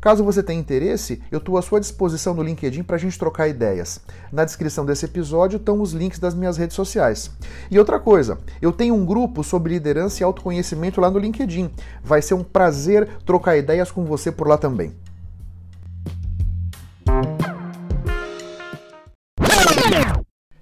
Caso 0.00 0.22
você 0.22 0.42
tenha 0.42 0.60
interesse, 0.60 1.22
eu 1.30 1.38
estou 1.38 1.56
à 1.56 1.62
sua 1.62 1.80
disposição 1.80 2.34
no 2.34 2.42
LinkedIn 2.42 2.82
para 2.82 2.96
a 2.96 2.98
gente 2.98 3.18
trocar 3.18 3.48
ideias. 3.48 4.00
Na 4.30 4.44
descrição 4.44 4.84
desse 4.84 5.04
episódio 5.04 5.56
estão 5.56 5.80
os 5.80 5.92
links 5.92 6.18
das 6.18 6.34
minhas 6.34 6.56
redes 6.56 6.76
sociais. 6.76 7.30
E 7.70 7.78
outra 7.78 7.98
coisa, 7.98 8.38
eu 8.60 8.72
tenho 8.72 8.94
um 8.94 9.04
grupo 9.04 9.42
sobre 9.42 9.72
liderança 9.72 10.22
e 10.22 10.24
autoconhecimento 10.24 11.00
lá 11.00 11.10
no 11.10 11.18
LinkedIn. 11.18 11.70
Vai 12.04 12.22
ser 12.22 12.34
um 12.34 12.44
prazer 12.44 13.08
trocar 13.24 13.56
ideias 13.56 13.90
com 13.90 14.04
você 14.04 14.30
por 14.30 14.46
lá 14.46 14.58
também. 14.58 14.94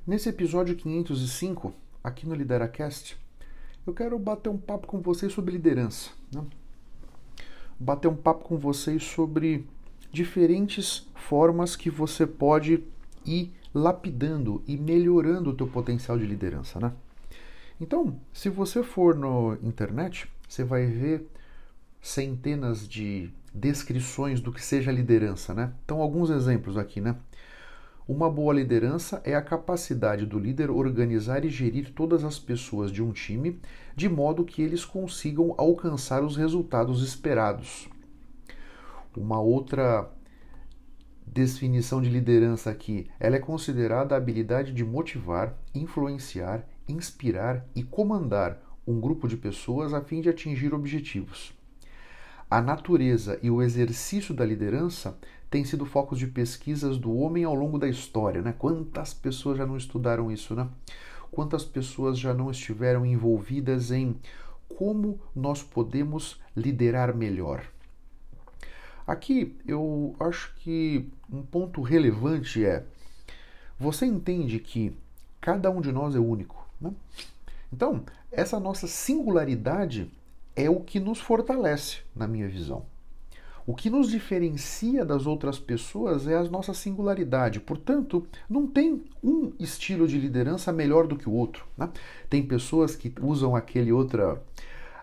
Nesse 0.06 0.28
episódio 0.28 0.76
505, 0.76 1.72
aqui 2.02 2.26
no 2.26 2.34
LideraCast, 2.34 3.16
eu 3.86 3.92
quero 3.92 4.18
bater 4.18 4.48
um 4.48 4.58
papo 4.58 4.86
com 4.86 5.00
vocês 5.00 5.32
sobre 5.32 5.52
liderança. 5.52 6.10
Né? 6.32 6.42
Bater 7.84 8.08
um 8.08 8.16
papo 8.16 8.44
com 8.44 8.56
vocês 8.56 9.04
sobre 9.04 9.66
diferentes 10.10 11.06
formas 11.14 11.76
que 11.76 11.90
você 11.90 12.26
pode 12.26 12.82
ir 13.26 13.52
lapidando 13.74 14.62
e 14.66 14.76
melhorando 14.76 15.50
o 15.50 15.54
teu 15.54 15.66
potencial 15.66 16.18
de 16.18 16.24
liderança, 16.24 16.80
né? 16.80 16.92
Então, 17.80 18.18
se 18.32 18.48
você 18.48 18.82
for 18.82 19.14
no 19.14 19.58
internet, 19.62 20.28
você 20.48 20.64
vai 20.64 20.86
ver 20.86 21.28
centenas 22.00 22.88
de 22.88 23.30
descrições 23.52 24.40
do 24.40 24.52
que 24.52 24.64
seja 24.64 24.90
liderança, 24.90 25.52
né? 25.52 25.72
Então, 25.84 26.00
alguns 26.00 26.30
exemplos 26.30 26.78
aqui, 26.78 27.00
né? 27.00 27.16
Uma 28.06 28.28
boa 28.28 28.52
liderança 28.52 29.22
é 29.24 29.34
a 29.34 29.40
capacidade 29.40 30.26
do 30.26 30.38
líder 30.38 30.70
organizar 30.70 31.42
e 31.42 31.48
gerir 31.48 31.90
todas 31.94 32.22
as 32.22 32.38
pessoas 32.38 32.92
de 32.92 33.02
um 33.02 33.12
time 33.12 33.58
de 33.96 34.10
modo 34.10 34.44
que 34.44 34.60
eles 34.60 34.84
consigam 34.84 35.54
alcançar 35.56 36.22
os 36.22 36.36
resultados 36.36 37.02
esperados. 37.02 37.88
Uma 39.16 39.40
outra 39.40 40.10
definição 41.26 42.02
de 42.02 42.10
liderança 42.10 42.70
aqui, 42.70 43.08
ela 43.18 43.36
é 43.36 43.40
considerada 43.40 44.14
a 44.14 44.18
habilidade 44.18 44.74
de 44.74 44.84
motivar, 44.84 45.56
influenciar, 45.74 46.68
inspirar 46.86 47.66
e 47.74 47.82
comandar 47.82 48.60
um 48.86 49.00
grupo 49.00 49.26
de 49.26 49.38
pessoas 49.38 49.94
a 49.94 50.02
fim 50.02 50.20
de 50.20 50.28
atingir 50.28 50.74
objetivos. 50.74 51.54
A 52.50 52.60
natureza 52.60 53.38
e 53.42 53.50
o 53.50 53.62
exercício 53.62 54.34
da 54.34 54.44
liderança 54.44 55.16
têm 55.54 55.64
sido 55.64 55.86
focos 55.86 56.18
de 56.18 56.26
pesquisas 56.26 56.98
do 56.98 57.16
homem 57.16 57.44
ao 57.44 57.54
longo 57.54 57.78
da 57.78 57.88
história. 57.88 58.42
Né? 58.42 58.52
Quantas 58.58 59.14
pessoas 59.14 59.56
já 59.56 59.64
não 59.64 59.76
estudaram 59.76 60.32
isso? 60.32 60.52
Né? 60.52 60.68
Quantas 61.30 61.64
pessoas 61.64 62.18
já 62.18 62.34
não 62.34 62.50
estiveram 62.50 63.06
envolvidas 63.06 63.92
em 63.92 64.16
como 64.68 65.20
nós 65.32 65.62
podemos 65.62 66.40
liderar 66.56 67.14
melhor? 67.14 67.64
Aqui 69.06 69.56
eu 69.64 70.16
acho 70.18 70.52
que 70.56 71.08
um 71.32 71.42
ponto 71.42 71.82
relevante 71.82 72.64
é: 72.64 72.84
você 73.78 74.06
entende 74.06 74.58
que 74.58 74.92
cada 75.40 75.70
um 75.70 75.80
de 75.80 75.92
nós 75.92 76.16
é 76.16 76.18
único. 76.18 76.68
Né? 76.80 76.92
Então, 77.72 78.02
essa 78.32 78.58
nossa 78.58 78.88
singularidade 78.88 80.10
é 80.56 80.68
o 80.68 80.80
que 80.80 80.98
nos 80.98 81.20
fortalece, 81.20 81.98
na 82.12 82.26
minha 82.26 82.48
visão. 82.48 82.84
O 83.66 83.74
que 83.74 83.88
nos 83.88 84.10
diferencia 84.10 85.06
das 85.06 85.26
outras 85.26 85.58
pessoas 85.58 86.26
é 86.26 86.36
a 86.36 86.42
nossa 86.44 86.74
singularidade. 86.74 87.60
Portanto, 87.60 88.26
não 88.48 88.66
tem 88.66 89.02
um 89.22 89.52
estilo 89.58 90.06
de 90.06 90.18
liderança 90.18 90.70
melhor 90.70 91.06
do 91.06 91.16
que 91.16 91.26
o 91.26 91.32
outro. 91.32 91.64
Né? 91.74 91.88
Tem 92.28 92.42
pessoas 92.42 92.94
que 92.94 93.10
usam 93.22 93.56
aquele 93.56 93.90
outra, 93.90 94.42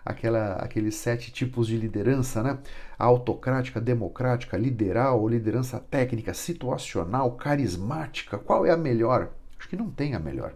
aquela, 0.04 0.54
aqueles 0.54 0.94
sete 0.94 1.32
tipos 1.32 1.66
de 1.66 1.76
liderança, 1.76 2.40
né? 2.40 2.58
Autocrática, 2.96 3.80
democrática, 3.80 4.56
lideral, 4.56 5.28
liderança 5.28 5.80
técnica, 5.80 6.32
situacional, 6.32 7.32
carismática. 7.32 8.38
Qual 8.38 8.64
é 8.64 8.70
a 8.70 8.76
melhor? 8.76 9.30
Acho 9.58 9.68
que 9.68 9.76
não 9.76 9.90
tem 9.90 10.14
a 10.14 10.20
melhor. 10.20 10.54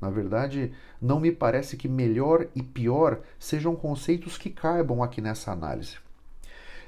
Na 0.00 0.08
verdade, 0.08 0.72
não 1.00 1.20
me 1.20 1.30
parece 1.30 1.76
que 1.76 1.88
melhor 1.88 2.48
e 2.54 2.62
pior 2.62 3.20
sejam 3.38 3.76
conceitos 3.76 4.38
que 4.38 4.48
caibam 4.48 5.02
aqui 5.02 5.20
nessa 5.20 5.52
análise. 5.52 5.98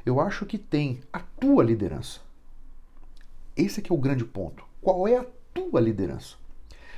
Eu 0.05 0.21
acho 0.21 0.45
que 0.45 0.59
tem 0.59 1.01
a 1.13 1.21
tua 1.21 1.65
liderança. 1.65 2.21
Esse 3.57 3.81
é, 3.81 3.85
é 3.89 3.93
o 3.93 3.97
grande 3.99 4.25
ponto. 4.25 4.65
Qual 4.81 5.09
é 5.09 5.17
a 5.17 5.27
tua 5.53 5.81
liderança? 5.81 6.37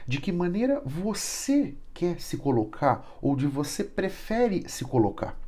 De 0.06 0.20
que 0.20 0.32
maneira 0.32 0.80
você 0.84 1.74
quer 1.92 2.20
se 2.20 2.36
colocar 2.36 3.06
ou 3.20 3.36
de 3.36 3.46
você 3.46 3.84
prefere 3.84 4.68
se 4.68 4.84
colocar? 4.84 5.38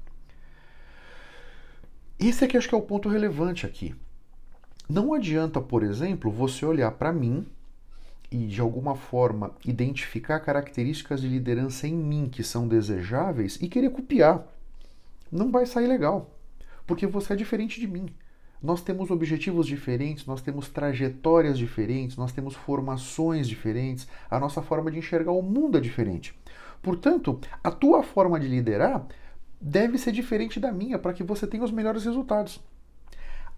Esse 2.19 2.45
é 2.45 2.49
que 2.49 2.57
acho 2.57 2.69
que 2.69 2.75
é 2.75 2.79
o 2.79 2.83
ponto 2.83 3.09
relevante 3.09 3.65
aqui. 3.65 3.95
Não 4.89 5.13
adianta, 5.13 5.61
por 5.61 5.83
exemplo, 5.83 6.31
você 6.31 6.65
olhar 6.65 6.91
para 6.93 7.13
mim 7.13 7.47
e 8.31 8.47
de 8.47 8.61
alguma 8.61 8.95
forma 8.95 9.53
identificar 9.65 10.41
características 10.41 11.21
de 11.21 11.29
liderança 11.29 11.87
em 11.87 11.95
mim 11.95 12.29
que 12.31 12.43
são 12.43 12.69
desejáveis 12.69 13.59
e 13.61 13.69
querer 13.69 13.91
copiar. 13.91 14.47
Não 15.31 15.51
vai 15.51 15.67
sair 15.67 15.87
legal, 15.87 16.31
porque 16.89 17.07
você 17.07 17.35
é 17.35 17.37
diferente 17.37 17.79
de 17.79 17.87
mim. 17.87 18.09
Nós 18.61 18.81
temos 18.81 19.11
objetivos 19.11 19.67
diferentes, 19.67 20.27
nós 20.27 20.41
temos 20.41 20.69
trajetórias 20.69 21.57
diferentes, 21.57 22.17
nós 22.17 22.33
temos 22.33 22.55
formações 22.55 23.47
diferentes, 23.47 24.09
a 24.29 24.41
nossa 24.41 24.63
forma 24.63 24.91
de 24.91 24.99
enxergar 24.99 25.31
o 25.31 25.43
mundo 25.43 25.79
é 25.79 25.81
diferente. 25.81 26.35
Portanto, 26.83 27.39
a 27.63 27.71
tua 27.71 28.03
forma 28.03 28.41
de 28.41 28.49
liderar 28.49 29.07
deve 29.61 29.99
ser 29.99 30.13
diferente 30.13 30.59
da 30.59 30.73
minha 30.73 30.99
para 30.99 31.13
que 31.13 31.23
você 31.23 31.47
tenha 31.47 31.63
os 31.63 31.71
melhores 31.71 32.05
resultados. 32.05 32.61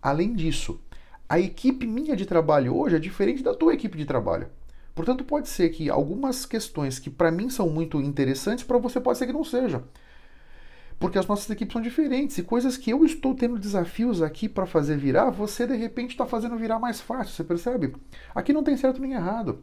Além 0.03 0.35
disso, 0.35 0.81
a 1.29 1.39
equipe 1.39 1.87
minha 1.87 2.17
de 2.17 2.27
trabalho 2.27 2.77
hoje 2.77 2.97
é 2.97 2.99
diferente 2.99 3.43
da 3.43 3.55
tua 3.55 3.75
equipe 3.75 3.97
de 3.97 4.05
trabalho. 4.05 4.49
Portanto, 4.93 5.25
pode 5.25 5.49
ser 5.49 5.69
que 5.71 5.89
algumas 5.89 6.45
questões 6.45 6.99
que 6.99 7.09
para 7.09 7.31
mim 7.31 7.49
são 7.49 7.71
muito 7.71 8.01
interessantes, 8.01 8.65
para 8.65 8.77
você 8.77 9.01
pode 9.01 9.19
ser 9.19 9.27
que 9.27 9.33
não 9.33 9.45
seja. 9.45 9.85
Porque 11.01 11.19
as 11.19 11.27
nossas 11.27 11.49
equipes 11.49 11.73
são 11.73 11.81
diferentes 11.81 12.37
e 12.37 12.43
coisas 12.43 12.77
que 12.77 12.91
eu 12.91 13.07
estou 13.07 13.35
tendo 13.35 13.59
desafios 13.59 14.21
aqui 14.21 14.47
para 14.47 14.67
fazer 14.67 14.99
virar, 14.99 15.31
você 15.31 15.67
de 15.67 15.75
repente 15.75 16.11
está 16.11 16.27
fazendo 16.27 16.59
virar 16.59 16.79
mais 16.79 17.01
fácil, 17.01 17.35
você 17.35 17.43
percebe? 17.43 17.97
Aqui 18.35 18.53
não 18.53 18.63
tem 18.63 18.77
certo 18.77 19.01
nem 19.01 19.15
errado. 19.15 19.63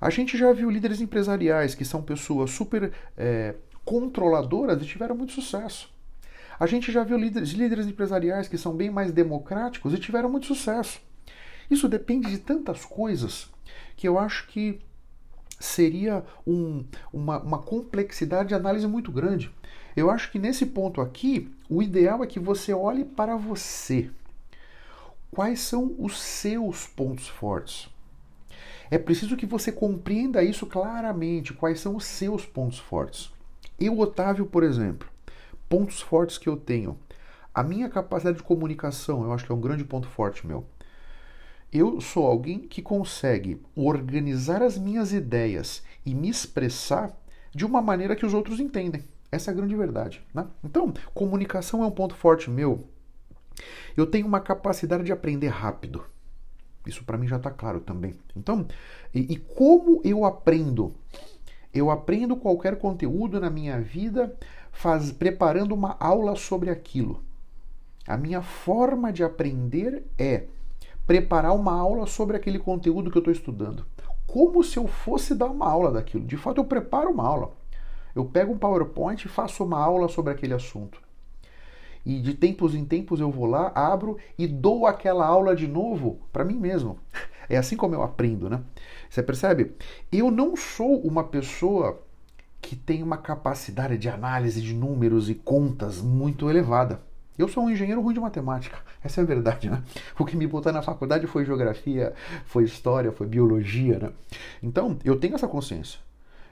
A 0.00 0.08
gente 0.08 0.38
já 0.38 0.50
viu 0.50 0.70
líderes 0.70 1.02
empresariais 1.02 1.74
que 1.74 1.84
são 1.84 2.02
pessoas 2.02 2.50
super 2.52 2.90
é, 3.18 3.54
controladoras 3.84 4.82
e 4.82 4.86
tiveram 4.86 5.14
muito 5.14 5.32
sucesso. 5.32 5.92
A 6.58 6.66
gente 6.66 6.90
já 6.90 7.04
viu 7.04 7.18
líderes, 7.18 7.50
líderes 7.50 7.86
empresariais 7.86 8.48
que 8.48 8.56
são 8.56 8.74
bem 8.74 8.90
mais 8.90 9.12
democráticos 9.12 9.92
e 9.92 9.98
tiveram 9.98 10.30
muito 10.30 10.46
sucesso. 10.46 11.02
Isso 11.70 11.86
depende 11.86 12.30
de 12.30 12.38
tantas 12.38 12.86
coisas 12.86 13.50
que 13.94 14.08
eu 14.08 14.18
acho 14.18 14.46
que 14.48 14.80
seria 15.58 16.24
um, 16.46 16.82
uma, 17.12 17.38
uma 17.42 17.58
complexidade 17.58 18.48
de 18.48 18.54
análise 18.54 18.86
muito 18.86 19.12
grande. 19.12 19.54
Eu 19.96 20.10
acho 20.10 20.30
que 20.30 20.38
nesse 20.38 20.66
ponto 20.66 21.00
aqui, 21.00 21.50
o 21.68 21.82
ideal 21.82 22.22
é 22.22 22.26
que 22.26 22.38
você 22.38 22.72
olhe 22.72 23.04
para 23.04 23.36
você. 23.36 24.10
Quais 25.30 25.60
são 25.60 25.94
os 25.98 26.18
seus 26.18 26.86
pontos 26.86 27.28
fortes? 27.28 27.88
É 28.90 28.98
preciso 28.98 29.36
que 29.36 29.46
você 29.46 29.70
compreenda 29.70 30.42
isso 30.42 30.66
claramente. 30.66 31.54
Quais 31.54 31.80
são 31.80 31.94
os 31.96 32.04
seus 32.04 32.44
pontos 32.44 32.78
fortes? 32.78 33.32
Eu, 33.78 33.98
Otávio, 33.98 34.46
por 34.46 34.64
exemplo, 34.64 35.08
pontos 35.68 36.00
fortes 36.00 36.36
que 36.36 36.48
eu 36.48 36.56
tenho. 36.56 36.98
A 37.54 37.62
minha 37.62 37.88
capacidade 37.88 38.38
de 38.38 38.42
comunicação, 38.42 39.22
eu 39.22 39.32
acho 39.32 39.44
que 39.44 39.52
é 39.52 39.54
um 39.54 39.60
grande 39.60 39.84
ponto 39.84 40.08
forte 40.08 40.46
meu. 40.46 40.66
Eu 41.72 42.00
sou 42.00 42.26
alguém 42.26 42.58
que 42.58 42.82
consegue 42.82 43.62
organizar 43.76 44.60
as 44.60 44.76
minhas 44.76 45.12
ideias 45.12 45.84
e 46.04 46.12
me 46.12 46.28
expressar 46.28 47.16
de 47.54 47.64
uma 47.64 47.80
maneira 47.80 48.16
que 48.16 48.26
os 48.26 48.34
outros 48.34 48.58
entendem. 48.58 49.04
Essa 49.30 49.50
é 49.50 49.52
a 49.52 49.56
grande 49.56 49.76
verdade. 49.76 50.22
Né? 50.34 50.46
Então, 50.64 50.92
comunicação 51.14 51.82
é 51.82 51.86
um 51.86 51.90
ponto 51.90 52.14
forte 52.14 52.50
meu. 52.50 52.84
Eu 53.96 54.06
tenho 54.06 54.26
uma 54.26 54.40
capacidade 54.40 55.04
de 55.04 55.12
aprender 55.12 55.48
rápido. 55.48 56.04
Isso 56.86 57.04
para 57.04 57.18
mim 57.18 57.28
já 57.28 57.36
está 57.36 57.50
claro 57.50 57.80
também. 57.80 58.14
Então, 58.36 58.66
e, 59.14 59.20
e 59.32 59.36
como 59.36 60.00
eu 60.04 60.24
aprendo? 60.24 60.94
Eu 61.72 61.90
aprendo 61.90 62.36
qualquer 62.36 62.76
conteúdo 62.76 63.38
na 63.38 63.50
minha 63.50 63.80
vida 63.80 64.34
faz, 64.72 65.12
preparando 65.12 65.72
uma 65.72 65.96
aula 66.00 66.34
sobre 66.34 66.70
aquilo. 66.70 67.22
A 68.06 68.16
minha 68.16 68.42
forma 68.42 69.12
de 69.12 69.22
aprender 69.22 70.04
é 70.18 70.44
preparar 71.06 71.54
uma 71.54 71.72
aula 71.72 72.06
sobre 72.06 72.36
aquele 72.36 72.58
conteúdo 72.58 73.10
que 73.10 73.18
eu 73.18 73.20
estou 73.20 73.32
estudando. 73.32 73.84
Como 74.26 74.64
se 74.64 74.78
eu 74.78 74.86
fosse 74.86 75.34
dar 75.34 75.46
uma 75.46 75.68
aula 75.68 75.92
daquilo. 75.92 76.24
De 76.24 76.36
fato, 76.36 76.58
eu 76.58 76.64
preparo 76.64 77.10
uma 77.10 77.26
aula. 77.26 77.52
Eu 78.14 78.24
pego 78.24 78.52
um 78.52 78.58
PowerPoint 78.58 79.24
e 79.24 79.28
faço 79.28 79.64
uma 79.64 79.78
aula 79.78 80.08
sobre 80.08 80.32
aquele 80.32 80.54
assunto. 80.54 81.00
E 82.04 82.18
de 82.20 82.34
tempos 82.34 82.74
em 82.74 82.84
tempos 82.84 83.20
eu 83.20 83.30
vou 83.30 83.46
lá, 83.46 83.72
abro 83.74 84.16
e 84.38 84.46
dou 84.46 84.86
aquela 84.86 85.26
aula 85.26 85.54
de 85.54 85.68
novo 85.68 86.18
para 86.32 86.44
mim 86.44 86.56
mesmo. 86.56 86.98
É 87.48 87.56
assim 87.56 87.76
como 87.76 87.94
eu 87.94 88.02
aprendo, 88.02 88.48
né? 88.48 88.62
Você 89.08 89.22
percebe? 89.22 89.72
Eu 90.12 90.30
não 90.30 90.56
sou 90.56 91.00
uma 91.00 91.24
pessoa 91.24 92.00
que 92.60 92.76
tem 92.76 93.02
uma 93.02 93.16
capacidade 93.16 93.98
de 93.98 94.08
análise 94.08 94.62
de 94.62 94.72
números 94.72 95.28
e 95.28 95.34
contas 95.34 96.00
muito 96.00 96.48
elevada. 96.48 97.00
Eu 97.36 97.48
sou 97.48 97.64
um 97.64 97.70
engenheiro 97.70 98.02
ruim 98.02 98.14
de 98.14 98.20
matemática, 98.20 98.78
essa 99.02 99.20
é 99.20 99.24
a 99.24 99.26
verdade, 99.26 99.70
né? 99.70 99.82
O 100.18 100.26
que 100.26 100.36
me 100.36 100.46
botou 100.46 100.70
na 100.72 100.82
faculdade 100.82 101.26
foi 101.26 101.44
geografia, 101.44 102.12
foi 102.44 102.64
história, 102.64 103.10
foi 103.10 103.26
biologia, 103.26 103.98
né? 103.98 104.12
Então, 104.62 104.98
eu 105.04 105.18
tenho 105.18 105.34
essa 105.34 105.48
consciência. 105.48 105.98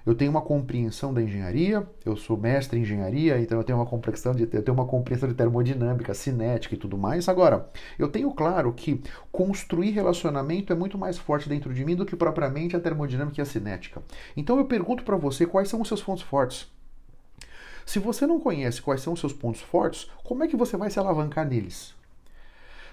Eu 0.07 0.15
tenho 0.15 0.31
uma 0.31 0.41
compreensão 0.41 1.13
da 1.13 1.21
engenharia, 1.21 1.87
eu 2.05 2.17
sou 2.17 2.37
mestre 2.37 2.79
em 2.79 2.83
engenharia, 2.83 3.39
então 3.41 3.59
eu 3.59 3.65
tenho 3.65 3.79
uma 3.79 3.87
compreensão 3.87 4.35
de, 4.35 4.43
eu 4.45 4.63
tenho 4.63 4.75
uma 4.75 4.87
compreensão 4.87 5.29
de 5.29 5.35
termodinâmica, 5.35 6.15
cinética 6.15 6.75
e 6.75 6.79
tudo 6.79 6.97
mais. 6.97 7.29
Agora, 7.29 7.69
eu 7.99 8.09
tenho 8.09 8.31
claro 8.33 8.73
que 8.73 9.03
construir 9.31 9.91
relacionamento 9.91 10.73
é 10.73 10.77
muito 10.77 10.97
mais 10.97 11.19
forte 11.19 11.49
dentro 11.49 11.75
de 11.75 11.85
mim 11.85 11.95
do 11.95 12.07
que 12.07 12.17
propriamente 12.17 12.75
a 12.75 12.81
termodinâmica 12.81 13.41
e 13.41 13.43
a 13.43 13.47
cinética. 13.47 14.03
Então 14.37 14.59
eu 14.59 14.65
pergunto 14.65 15.05
para 15.05 15.17
você 15.17 15.47
quais 15.47 15.69
são 15.69 15.81
os 15.81 15.89
seus 15.89 16.03
pontos 16.03 16.23
fortes. 16.23 16.71
Se 17.85 17.99
você 17.99 18.27
não 18.27 18.39
conhece 18.39 18.83
quais 18.83 19.01
são 19.01 19.15
os 19.15 19.21
seus 19.21 19.33
pontos 19.33 19.63
fortes, 19.63 20.11
como 20.23 20.45
é 20.45 20.49
que 20.49 20.57
você 20.57 20.77
vai 20.77 20.91
se 20.91 20.99
alavancar 20.99 21.47
neles? 21.49 21.95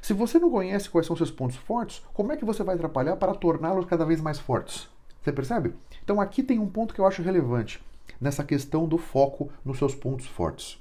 Se 0.02 0.14
você 0.14 0.38
não 0.38 0.50
conhece 0.52 0.90
quais 0.90 1.08
são 1.08 1.16
os 1.16 1.18
seus 1.18 1.32
pontos 1.32 1.58
fortes, 1.58 2.02
como 2.14 2.32
é 2.32 2.38
que 2.38 2.46
você 2.46 2.64
vai 2.64 2.76
atrapalhar 2.76 3.16
para 3.18 3.34
torná-los 3.34 3.86
cada 3.86 4.06
vez 4.06 4.22
mais 4.22 4.40
fortes? 4.40 4.88
Você 5.26 5.34
percebe? 5.34 5.74
Então 6.04 6.22
aqui 6.22 6.44
tem 6.44 6.60
um 6.60 6.70
ponto 6.70 6.94
que 6.94 7.02
eu 7.02 7.08
acho 7.08 7.24
relevante 7.24 7.82
nessa 8.22 8.44
questão 8.44 8.88
do 8.88 9.00
foco 9.00 9.50
nos 9.66 9.80
seus 9.80 9.96
pontos 9.96 10.28
fortes. 10.28 10.80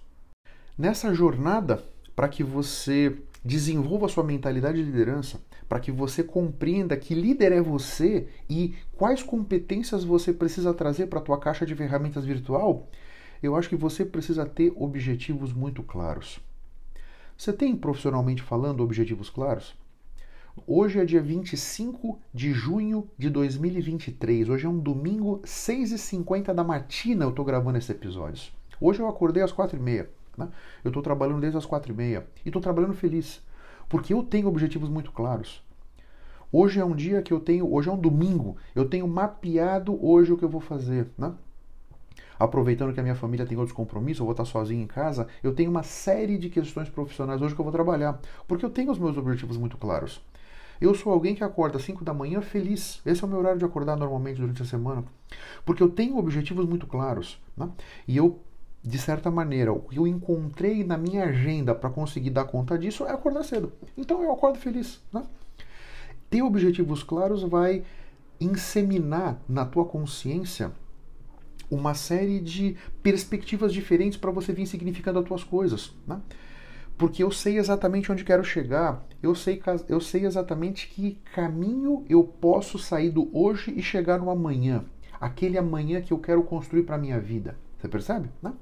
Nessa 0.76 1.14
jornada, 1.14 1.82
para 2.14 2.28
que 2.28 2.44
você 2.44 3.16
desenvolva 3.42 4.06
sua 4.06 4.22
mentalidade 4.22 4.76
de 4.76 4.84
liderança, 4.84 5.40
para 5.66 5.80
que 5.80 5.90
você 5.90 6.22
compreenda 6.22 6.94
que 6.94 7.14
líder 7.14 7.52
é 7.52 7.62
você 7.62 8.28
e 8.46 8.74
quais 8.98 9.22
competências 9.22 10.04
você 10.04 10.30
precisa 10.30 10.74
trazer 10.74 11.06
para 11.06 11.20
a 11.20 11.22
tua 11.22 11.38
caixa 11.38 11.64
de 11.64 11.74
ferramentas 11.74 12.26
virtual, 12.26 12.86
eu 13.42 13.56
acho 13.56 13.70
que 13.70 13.76
você 13.76 14.04
precisa 14.04 14.44
ter 14.44 14.74
objetivos 14.76 15.54
muito 15.54 15.82
claros. 15.82 16.38
Você 17.34 17.50
tem, 17.50 17.74
profissionalmente 17.74 18.42
falando, 18.42 18.82
objetivos 18.82 19.30
claros? 19.30 19.74
Hoje 20.66 21.00
é 21.00 21.04
dia 21.04 21.20
25 21.20 22.18
de 22.32 22.52
junho 22.52 23.10
de 23.18 23.28
2023. 23.28 24.48
Hoje 24.48 24.64
é 24.64 24.68
um 24.68 24.78
domingo, 24.78 25.40
6h50 25.44 26.54
da 26.54 26.62
matina 26.62 27.24
eu 27.24 27.30
estou 27.30 27.44
gravando 27.44 27.76
esse 27.76 27.90
episódio. 27.90 28.52
Hoje 28.80 29.00
eu 29.00 29.08
acordei 29.08 29.42
às 29.42 29.52
4h30. 29.52 30.06
Né? 30.38 30.48
Eu 30.84 30.88
estou 30.88 31.02
trabalhando 31.02 31.40
desde 31.40 31.58
as 31.58 31.66
4h30 31.66 32.22
e 32.44 32.48
estou 32.48 32.62
trabalhando 32.62 32.94
feliz. 32.94 33.42
Porque 33.88 34.14
eu 34.14 34.22
tenho 34.22 34.46
objetivos 34.46 34.88
muito 34.88 35.10
claros. 35.10 35.62
Hoje 36.52 36.78
é 36.78 36.84
um 36.84 36.94
dia 36.94 37.20
que 37.20 37.32
eu 37.32 37.40
tenho, 37.40 37.70
hoje 37.70 37.88
é 37.88 37.92
um 37.92 37.98
domingo, 37.98 38.56
eu 38.76 38.88
tenho 38.88 39.08
mapeado 39.08 39.98
hoje 40.06 40.32
o 40.32 40.38
que 40.38 40.44
eu 40.44 40.48
vou 40.48 40.60
fazer, 40.60 41.08
né? 41.18 41.34
aproveitando 42.38 42.92
que 42.92 43.00
a 43.00 43.02
minha 43.02 43.14
família 43.14 43.46
tem 43.46 43.56
outros 43.56 43.74
compromissos, 43.74 44.20
eu 44.20 44.26
vou 44.26 44.32
estar 44.32 44.44
sozinho 44.44 44.82
em 44.82 44.86
casa, 44.86 45.26
eu 45.42 45.54
tenho 45.54 45.70
uma 45.70 45.82
série 45.82 46.36
de 46.38 46.48
questões 46.48 46.88
profissionais 46.88 47.40
hoje 47.40 47.54
que 47.54 47.60
eu 47.60 47.64
vou 47.64 47.72
trabalhar, 47.72 48.20
porque 48.46 48.64
eu 48.64 48.70
tenho 48.70 48.90
os 48.90 48.98
meus 48.98 49.16
objetivos 49.16 49.56
muito 49.56 49.76
claros. 49.76 50.20
Eu 50.84 50.94
sou 50.94 51.10
alguém 51.10 51.34
que 51.34 51.42
acorda 51.42 51.78
às 51.78 51.84
5 51.84 52.04
da 52.04 52.12
manhã 52.12 52.42
feliz. 52.42 53.00
Esse 53.06 53.24
é 53.24 53.26
o 53.26 53.30
meu 53.30 53.38
horário 53.38 53.58
de 53.58 53.64
acordar 53.64 53.96
normalmente 53.96 54.38
durante 54.38 54.60
a 54.60 54.66
semana, 54.66 55.02
porque 55.64 55.82
eu 55.82 55.88
tenho 55.88 56.18
objetivos 56.18 56.66
muito 56.66 56.86
claros, 56.86 57.40
né? 57.56 57.70
E 58.06 58.14
eu 58.16 58.38
de 58.82 58.98
certa 58.98 59.30
maneira, 59.30 59.72
o 59.72 59.80
que 59.80 59.98
eu 59.98 60.06
encontrei 60.06 60.84
na 60.84 60.98
minha 60.98 61.24
agenda 61.24 61.74
para 61.74 61.88
conseguir 61.88 62.28
dar 62.28 62.44
conta 62.44 62.78
disso 62.78 63.06
é 63.06 63.12
acordar 63.12 63.42
cedo. 63.42 63.72
Então 63.96 64.22
eu 64.22 64.30
acordo 64.30 64.58
feliz. 64.58 65.00
Né? 65.10 65.22
Ter 66.28 66.42
objetivos 66.42 67.02
claros 67.02 67.42
vai 67.42 67.82
inseminar 68.38 69.40
na 69.48 69.64
tua 69.64 69.86
consciência 69.86 70.70
uma 71.70 71.94
série 71.94 72.40
de 72.40 72.76
perspectivas 73.02 73.72
diferentes 73.72 74.18
para 74.18 74.30
você 74.30 74.52
vir 74.52 74.66
significando 74.66 75.18
as 75.18 75.24
tuas 75.24 75.42
coisas. 75.42 75.94
Né? 76.06 76.20
Porque 76.96 77.22
eu 77.22 77.30
sei 77.30 77.58
exatamente 77.58 78.10
onde 78.10 78.24
quero 78.24 78.44
chegar, 78.44 79.04
eu 79.22 79.34
sei, 79.34 79.60
eu 79.88 80.00
sei 80.00 80.24
exatamente 80.24 80.88
que 80.88 81.18
caminho 81.34 82.04
eu 82.08 82.22
posso 82.22 82.78
sair 82.78 83.10
do 83.10 83.28
hoje 83.36 83.72
e 83.76 83.82
chegar 83.82 84.18
no 84.18 84.30
amanhã. 84.30 84.84
Aquele 85.20 85.58
amanhã 85.58 86.00
que 86.00 86.12
eu 86.12 86.18
quero 86.18 86.42
construir 86.44 86.84
para 86.84 86.96
a 86.96 86.98
minha 86.98 87.18
vida. 87.18 87.56
Você 87.78 87.88
percebe? 87.88 88.30
Né? 88.40 88.52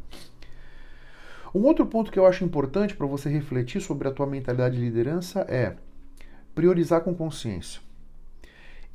Um 1.55 1.65
outro 1.65 1.85
ponto 1.85 2.11
que 2.11 2.19
eu 2.19 2.27
acho 2.27 2.45
importante 2.45 2.97
para 2.97 3.07
você 3.07 3.29
refletir 3.29 3.83
sobre 3.83 4.09
a 4.09 4.13
tua 4.13 4.27
mentalidade 4.27 4.77
de 4.77 4.83
liderança 4.83 5.41
é 5.41 5.77
priorizar 6.55 7.03
com 7.03 7.15
consciência. 7.15 7.81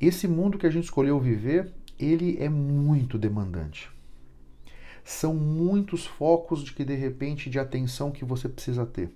Esse 0.00 0.26
mundo 0.26 0.58
que 0.58 0.66
a 0.66 0.70
gente 0.70 0.84
escolheu 0.84 1.18
viver, 1.20 1.72
ele 1.98 2.36
é 2.40 2.48
muito 2.48 3.16
demandante 3.16 3.90
são 5.08 5.32
muitos 5.32 6.04
focos 6.04 6.62
de 6.62 6.74
que 6.74 6.84
de 6.84 6.94
repente 6.94 7.48
de 7.48 7.58
atenção 7.58 8.10
que 8.10 8.26
você 8.26 8.46
precisa 8.46 8.84
ter. 8.84 9.10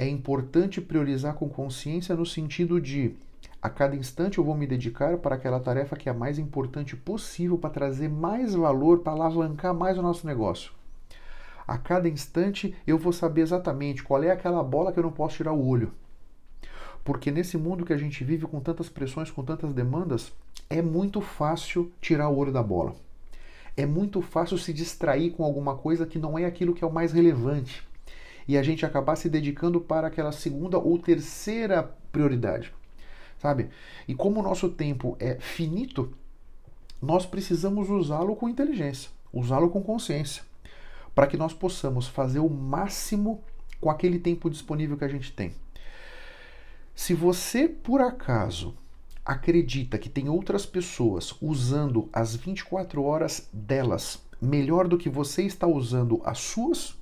É 0.00 0.08
importante 0.08 0.80
priorizar 0.80 1.34
com 1.34 1.48
consciência 1.48 2.14
no 2.14 2.24
sentido 2.24 2.80
de 2.80 3.16
a 3.60 3.68
cada 3.68 3.96
instante 3.96 4.38
eu 4.38 4.44
vou 4.44 4.54
me 4.54 4.64
dedicar 4.64 5.18
para 5.18 5.34
aquela 5.34 5.58
tarefa 5.58 5.96
que 5.96 6.08
é 6.08 6.12
a 6.12 6.14
mais 6.14 6.38
importante 6.38 6.94
possível 6.94 7.58
para 7.58 7.68
trazer 7.68 8.08
mais 8.08 8.54
valor, 8.54 9.00
para 9.00 9.12
alavancar 9.12 9.74
mais 9.74 9.98
o 9.98 10.02
nosso 10.02 10.24
negócio. 10.24 10.70
A 11.66 11.76
cada 11.76 12.08
instante 12.08 12.76
eu 12.86 12.96
vou 12.96 13.12
saber 13.12 13.40
exatamente 13.40 14.04
qual 14.04 14.22
é 14.22 14.30
aquela 14.30 14.62
bola 14.62 14.92
que 14.92 15.00
eu 15.00 15.02
não 15.02 15.10
posso 15.10 15.38
tirar 15.38 15.52
o 15.52 15.66
olho. 15.66 15.90
Porque 17.02 17.32
nesse 17.32 17.58
mundo 17.58 17.84
que 17.84 17.92
a 17.92 17.98
gente 17.98 18.22
vive 18.22 18.46
com 18.46 18.60
tantas 18.60 18.88
pressões, 18.88 19.32
com 19.32 19.42
tantas 19.42 19.72
demandas, 19.72 20.32
é 20.70 20.80
muito 20.80 21.20
fácil 21.20 21.90
tirar 22.00 22.28
o 22.28 22.36
olho 22.36 22.52
da 22.52 22.62
bola 22.62 22.94
é 23.80 23.86
muito 23.86 24.20
fácil 24.20 24.58
se 24.58 24.72
distrair 24.72 25.30
com 25.30 25.44
alguma 25.44 25.76
coisa 25.76 26.04
que 26.04 26.18
não 26.18 26.36
é 26.36 26.44
aquilo 26.44 26.74
que 26.74 26.82
é 26.82 26.86
o 26.86 26.92
mais 26.92 27.12
relevante. 27.12 27.87
E 28.48 28.56
a 28.56 28.62
gente 28.62 28.84
acabar 28.84 29.14
se 29.14 29.28
dedicando 29.28 29.80
para 29.80 30.08
aquela 30.08 30.32
segunda 30.32 30.78
ou 30.78 30.98
terceira 30.98 31.82
prioridade. 32.10 32.72
Sabe? 33.38 33.68
E 34.08 34.14
como 34.14 34.40
o 34.40 34.42
nosso 34.42 34.70
tempo 34.70 35.16
é 35.20 35.36
finito, 35.36 36.12
nós 37.00 37.24
precisamos 37.26 37.88
usá-lo 37.88 38.34
com 38.34 38.48
inteligência, 38.48 39.10
usá-lo 39.32 39.70
com 39.70 39.82
consciência, 39.82 40.42
para 41.14 41.26
que 41.26 41.36
nós 41.36 41.52
possamos 41.52 42.08
fazer 42.08 42.40
o 42.40 42.48
máximo 42.48 43.42
com 43.80 43.90
aquele 43.90 44.18
tempo 44.18 44.50
disponível 44.50 44.96
que 44.96 45.04
a 45.04 45.08
gente 45.08 45.32
tem. 45.32 45.52
Se 46.94 47.14
você, 47.14 47.68
por 47.68 48.00
acaso, 48.00 48.74
acredita 49.24 49.98
que 49.98 50.08
tem 50.08 50.28
outras 50.28 50.66
pessoas 50.66 51.34
usando 51.40 52.08
as 52.12 52.34
24 52.34 53.04
horas 53.04 53.48
delas 53.52 54.20
melhor 54.40 54.88
do 54.88 54.98
que 54.98 55.08
você 55.08 55.42
está 55.42 55.66
usando 55.66 56.20
as 56.24 56.38
suas, 56.38 56.96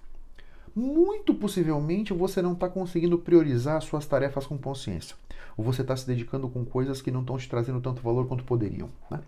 muito 0.76 1.35
possivelmente 1.35 2.12
você 2.12 2.42
não 2.42 2.52
está 2.52 2.68
conseguindo 2.68 3.18
priorizar 3.18 3.78
as 3.78 3.85
suas 3.85 4.04
tarefas 4.04 4.47
com 4.47 4.59
consciência. 4.59 5.16
Ou 5.56 5.64
você 5.64 5.80
está 5.80 5.97
se 5.97 6.06
dedicando 6.06 6.50
com 6.50 6.66
coisas 6.66 7.00
que 7.00 7.11
não 7.11 7.23
estão 7.23 7.38
te 7.38 7.49
trazendo 7.49 7.80
tanto 7.80 8.02
valor 8.02 8.28
quanto 8.28 8.45
poderiam. 8.45 8.90
Né? 9.11 9.18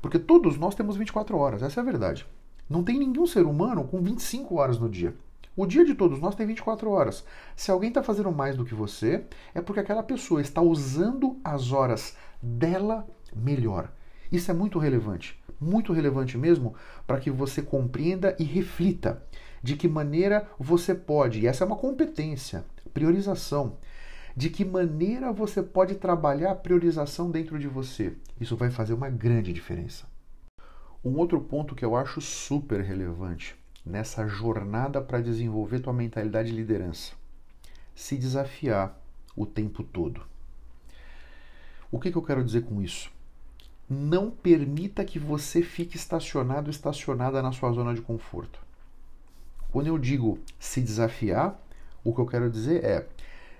Porque 0.00 0.18
todos 0.18 0.56
nós 0.56 0.74
temos 0.74 0.96
24 0.96 1.36
horas, 1.36 1.62
essa 1.62 1.78
é 1.78 1.82
a 1.82 1.84
verdade. 1.84 2.26
Não 2.70 2.82
tem 2.82 2.98
nenhum 2.98 3.26
ser 3.26 3.44
humano 3.44 3.84
com 3.84 4.00
25 4.00 4.56
horas 4.56 4.78
no 4.78 4.88
dia. 4.88 5.14
O 5.54 5.66
dia 5.66 5.84
de 5.84 5.94
todos 5.94 6.18
nós 6.18 6.34
tem 6.34 6.46
24 6.46 6.90
horas. 6.90 7.22
Se 7.54 7.70
alguém 7.70 7.88
está 7.88 8.02
fazendo 8.02 8.32
mais 8.32 8.56
do 8.56 8.64
que 8.64 8.74
você, 8.74 9.24
é 9.54 9.60
porque 9.60 9.80
aquela 9.80 10.02
pessoa 10.02 10.40
está 10.40 10.62
usando 10.62 11.38
as 11.44 11.70
horas 11.70 12.16
dela 12.42 13.06
melhor. 13.36 13.92
Isso 14.32 14.50
é 14.50 14.54
muito 14.54 14.78
relevante, 14.78 15.38
muito 15.60 15.92
relevante 15.92 16.38
mesmo, 16.38 16.74
para 17.06 17.20
que 17.20 17.30
você 17.30 17.60
compreenda 17.60 18.34
e 18.38 18.42
reflita 18.42 19.22
de 19.64 19.76
que 19.76 19.88
maneira 19.88 20.46
você 20.58 20.94
pode, 20.94 21.40
e 21.40 21.46
essa 21.46 21.64
é 21.64 21.66
uma 21.66 21.74
competência, 21.74 22.66
priorização, 22.92 23.78
de 24.36 24.50
que 24.50 24.62
maneira 24.62 25.32
você 25.32 25.62
pode 25.62 25.94
trabalhar 25.94 26.50
a 26.50 26.54
priorização 26.54 27.30
dentro 27.30 27.58
de 27.58 27.66
você. 27.66 28.14
Isso 28.38 28.58
vai 28.58 28.70
fazer 28.70 28.92
uma 28.92 29.08
grande 29.08 29.54
diferença. 29.54 30.04
Um 31.02 31.16
outro 31.16 31.40
ponto 31.40 31.74
que 31.74 31.82
eu 31.82 31.96
acho 31.96 32.20
super 32.20 32.82
relevante 32.82 33.56
nessa 33.86 34.28
jornada 34.28 35.00
para 35.00 35.22
desenvolver 35.22 35.80
tua 35.80 35.94
mentalidade 35.94 36.50
de 36.50 36.56
liderança: 36.56 37.14
se 37.94 38.18
desafiar 38.18 39.00
o 39.34 39.46
tempo 39.46 39.82
todo. 39.82 40.20
O 41.90 41.98
que, 41.98 42.10
que 42.10 42.18
eu 42.18 42.22
quero 42.22 42.44
dizer 42.44 42.64
com 42.66 42.82
isso? 42.82 43.10
Não 43.88 44.30
permita 44.30 45.06
que 45.06 45.18
você 45.18 45.62
fique 45.62 45.96
estacionado, 45.96 46.68
estacionada 46.68 47.40
na 47.40 47.50
sua 47.50 47.72
zona 47.72 47.94
de 47.94 48.02
conforto. 48.02 48.62
Quando 49.74 49.88
eu 49.88 49.98
digo 49.98 50.38
se 50.56 50.80
desafiar, 50.80 51.60
o 52.04 52.14
que 52.14 52.20
eu 52.20 52.26
quero 52.26 52.48
dizer 52.48 52.84
é 52.84 53.08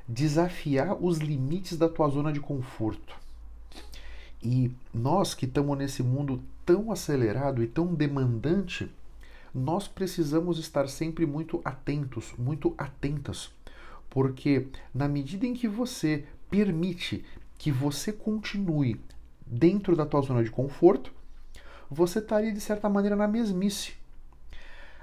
desafiar 0.06 0.96
os 1.02 1.18
limites 1.18 1.76
da 1.76 1.88
tua 1.88 2.08
zona 2.08 2.32
de 2.32 2.38
conforto. 2.38 3.16
E 4.40 4.70
nós 4.94 5.34
que 5.34 5.44
estamos 5.44 5.76
nesse 5.76 6.04
mundo 6.04 6.40
tão 6.64 6.92
acelerado 6.92 7.64
e 7.64 7.66
tão 7.66 7.92
demandante, 7.92 8.88
nós 9.52 9.88
precisamos 9.88 10.60
estar 10.60 10.88
sempre 10.88 11.26
muito 11.26 11.60
atentos, 11.64 12.32
muito 12.38 12.72
atentas, 12.78 13.50
porque 14.08 14.68
na 14.94 15.08
medida 15.08 15.44
em 15.46 15.52
que 15.52 15.66
você 15.66 16.24
permite 16.48 17.24
que 17.58 17.72
você 17.72 18.12
continue 18.12 19.00
dentro 19.44 19.96
da 19.96 20.06
tua 20.06 20.20
zona 20.20 20.44
de 20.44 20.50
conforto, 20.52 21.12
você 21.90 22.20
estaria 22.20 22.52
de 22.52 22.60
certa 22.60 22.88
maneira 22.88 23.16
na 23.16 23.26
mesmice. 23.26 24.03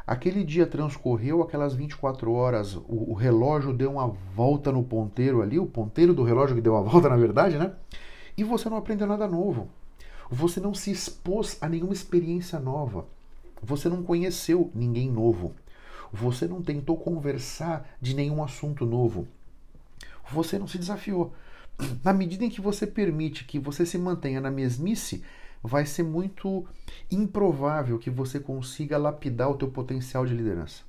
Aquele 0.06 0.44
dia 0.44 0.66
transcorreu, 0.66 1.42
aquelas 1.42 1.74
24 1.74 2.32
horas, 2.32 2.76
o, 2.76 3.12
o, 3.12 3.14
relógio 3.14 3.74
deu 3.74 3.92
uma 3.92 4.08
volta 4.08 4.72
no 4.72 4.84
ponteiro 4.84 5.42
ali, 5.42 5.60
o 5.60 5.66
ponteiro 5.66 6.14
do 6.14 6.24
relógio 6.24 6.56
que 6.56 6.62
deu 6.62 6.76
a 6.76 6.82
volta, 6.84 7.10
na 7.10 7.18
verdade, 7.18 7.58
né? 7.58 7.74
E 8.36 8.44
você 8.44 8.70
não 8.70 8.78
aprendeu 8.78 9.06
nada 9.06 9.28
novo. 9.28 9.70
Você 10.30 10.60
não 10.60 10.74
se 10.74 10.92
expôs 10.92 11.58
a 11.62 11.68
nenhuma 11.68 11.94
experiência 11.94 12.60
nova. 12.60 13.06
Você 13.62 13.90
não 13.90 14.02
conheceu 14.02 14.72
ninguém 14.74 15.12
novo. 15.12 15.54
Você 16.12 16.48
não 16.48 16.62
tentou 16.62 16.98
conversar 16.98 17.88
de 18.02 18.16
nenhum 18.16 18.44
assunto 18.44 18.86
novo. 18.86 19.28
Você 20.32 20.58
não 20.58 20.68
se 20.68 20.78
desafiou. 20.78 21.34
Na 22.04 22.14
medida 22.14 22.46
em 22.46 22.50
que 22.50 22.62
você 22.62 22.88
permite 22.88 23.46
que 23.46 23.60
você 23.60 23.86
se 23.86 23.98
mantenha 23.98 24.42
na 24.42 24.50
mesmice, 24.50 25.24
vai 25.64 25.86
ser 25.86 26.04
muito 26.04 26.66
improvável 27.10 28.00
que 28.00 28.10
você 28.10 28.40
consiga 28.40 28.98
lapidar 28.98 29.50
o 29.50 29.56
teu 29.56 29.70
potencial 29.70 30.26
de 30.26 30.34
liderança. 30.34 30.84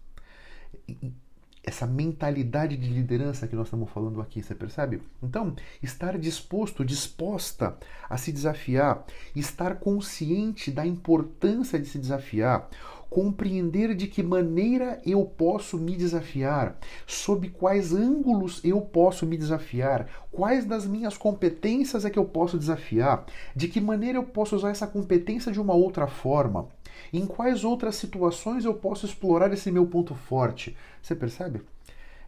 Essa 1.65 1.87
mentalidade 1.87 2.77
de 2.77 2.89
liderança 2.89 3.47
que 3.47 3.55
nós 3.55 3.67
estamos 3.67 3.89
falando 3.91 4.21
aqui, 4.21 4.43
você 4.43 4.55
percebe? 4.55 5.01
Então, 5.23 5.55
estar 5.81 6.19
disposto, 6.19 6.85
disposta 6.85 7.77
a 8.11 8.17
se 8.17 8.33
desafiar, 8.33 9.05
estar 9.37 9.77
consciente 9.77 10.73
da 10.73 10.85
importância 10.85 11.79
de 11.79 11.87
se 11.87 11.99
desafiar, 11.99 12.69
compreender 13.13 13.95
de 13.95 14.07
que 14.07 14.23
maneira 14.23 14.99
eu 15.05 15.23
posso 15.27 15.77
me 15.77 15.95
desafiar, 15.95 16.79
sob 17.07 17.51
quais 17.51 17.93
ângulos 17.93 18.59
eu 18.65 18.81
posso 18.81 19.27
me 19.27 19.37
desafiar, 19.37 20.09
quais 20.31 20.65
das 20.65 20.87
minhas 20.87 21.19
competências 21.19 22.07
é 22.07 22.11
que 22.11 22.19
eu 22.19 22.25
posso 22.25 22.59
desafiar, 22.59 23.27
de 23.55 23.69
que 23.69 23.83
maneira 23.83 24.17
eu 24.17 24.25
posso 24.25 24.57
usar 24.57 24.71
essa 24.71 24.87
competência 24.87 25.53
de 25.53 25.61
uma 25.61 25.75
outra 25.75 26.07
forma, 26.07 26.69
em 27.13 27.27
quais 27.27 27.65
outras 27.65 27.97
situações 27.97 28.65
eu 28.65 28.73
posso 28.73 29.05
explorar 29.05 29.53
esse 29.53 29.71
meu 29.71 29.87
ponto 29.87 30.15
forte. 30.15 30.75
Você 31.03 31.15
percebe? 31.15 31.61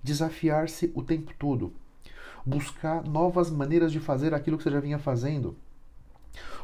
Desafiar-se 0.03 0.93
o 0.95 1.03
tempo 1.03 1.33
todo, 1.39 1.73
buscar 2.45 3.03
novas 3.05 3.51
maneiras 3.51 3.91
de 3.91 4.01
fazer 4.01 4.35
aquilo 4.35 4.59
que 4.59 4.65
você 4.65 4.71
já 4.71 4.81
vinha 4.81 4.99
fazendo 4.99 5.57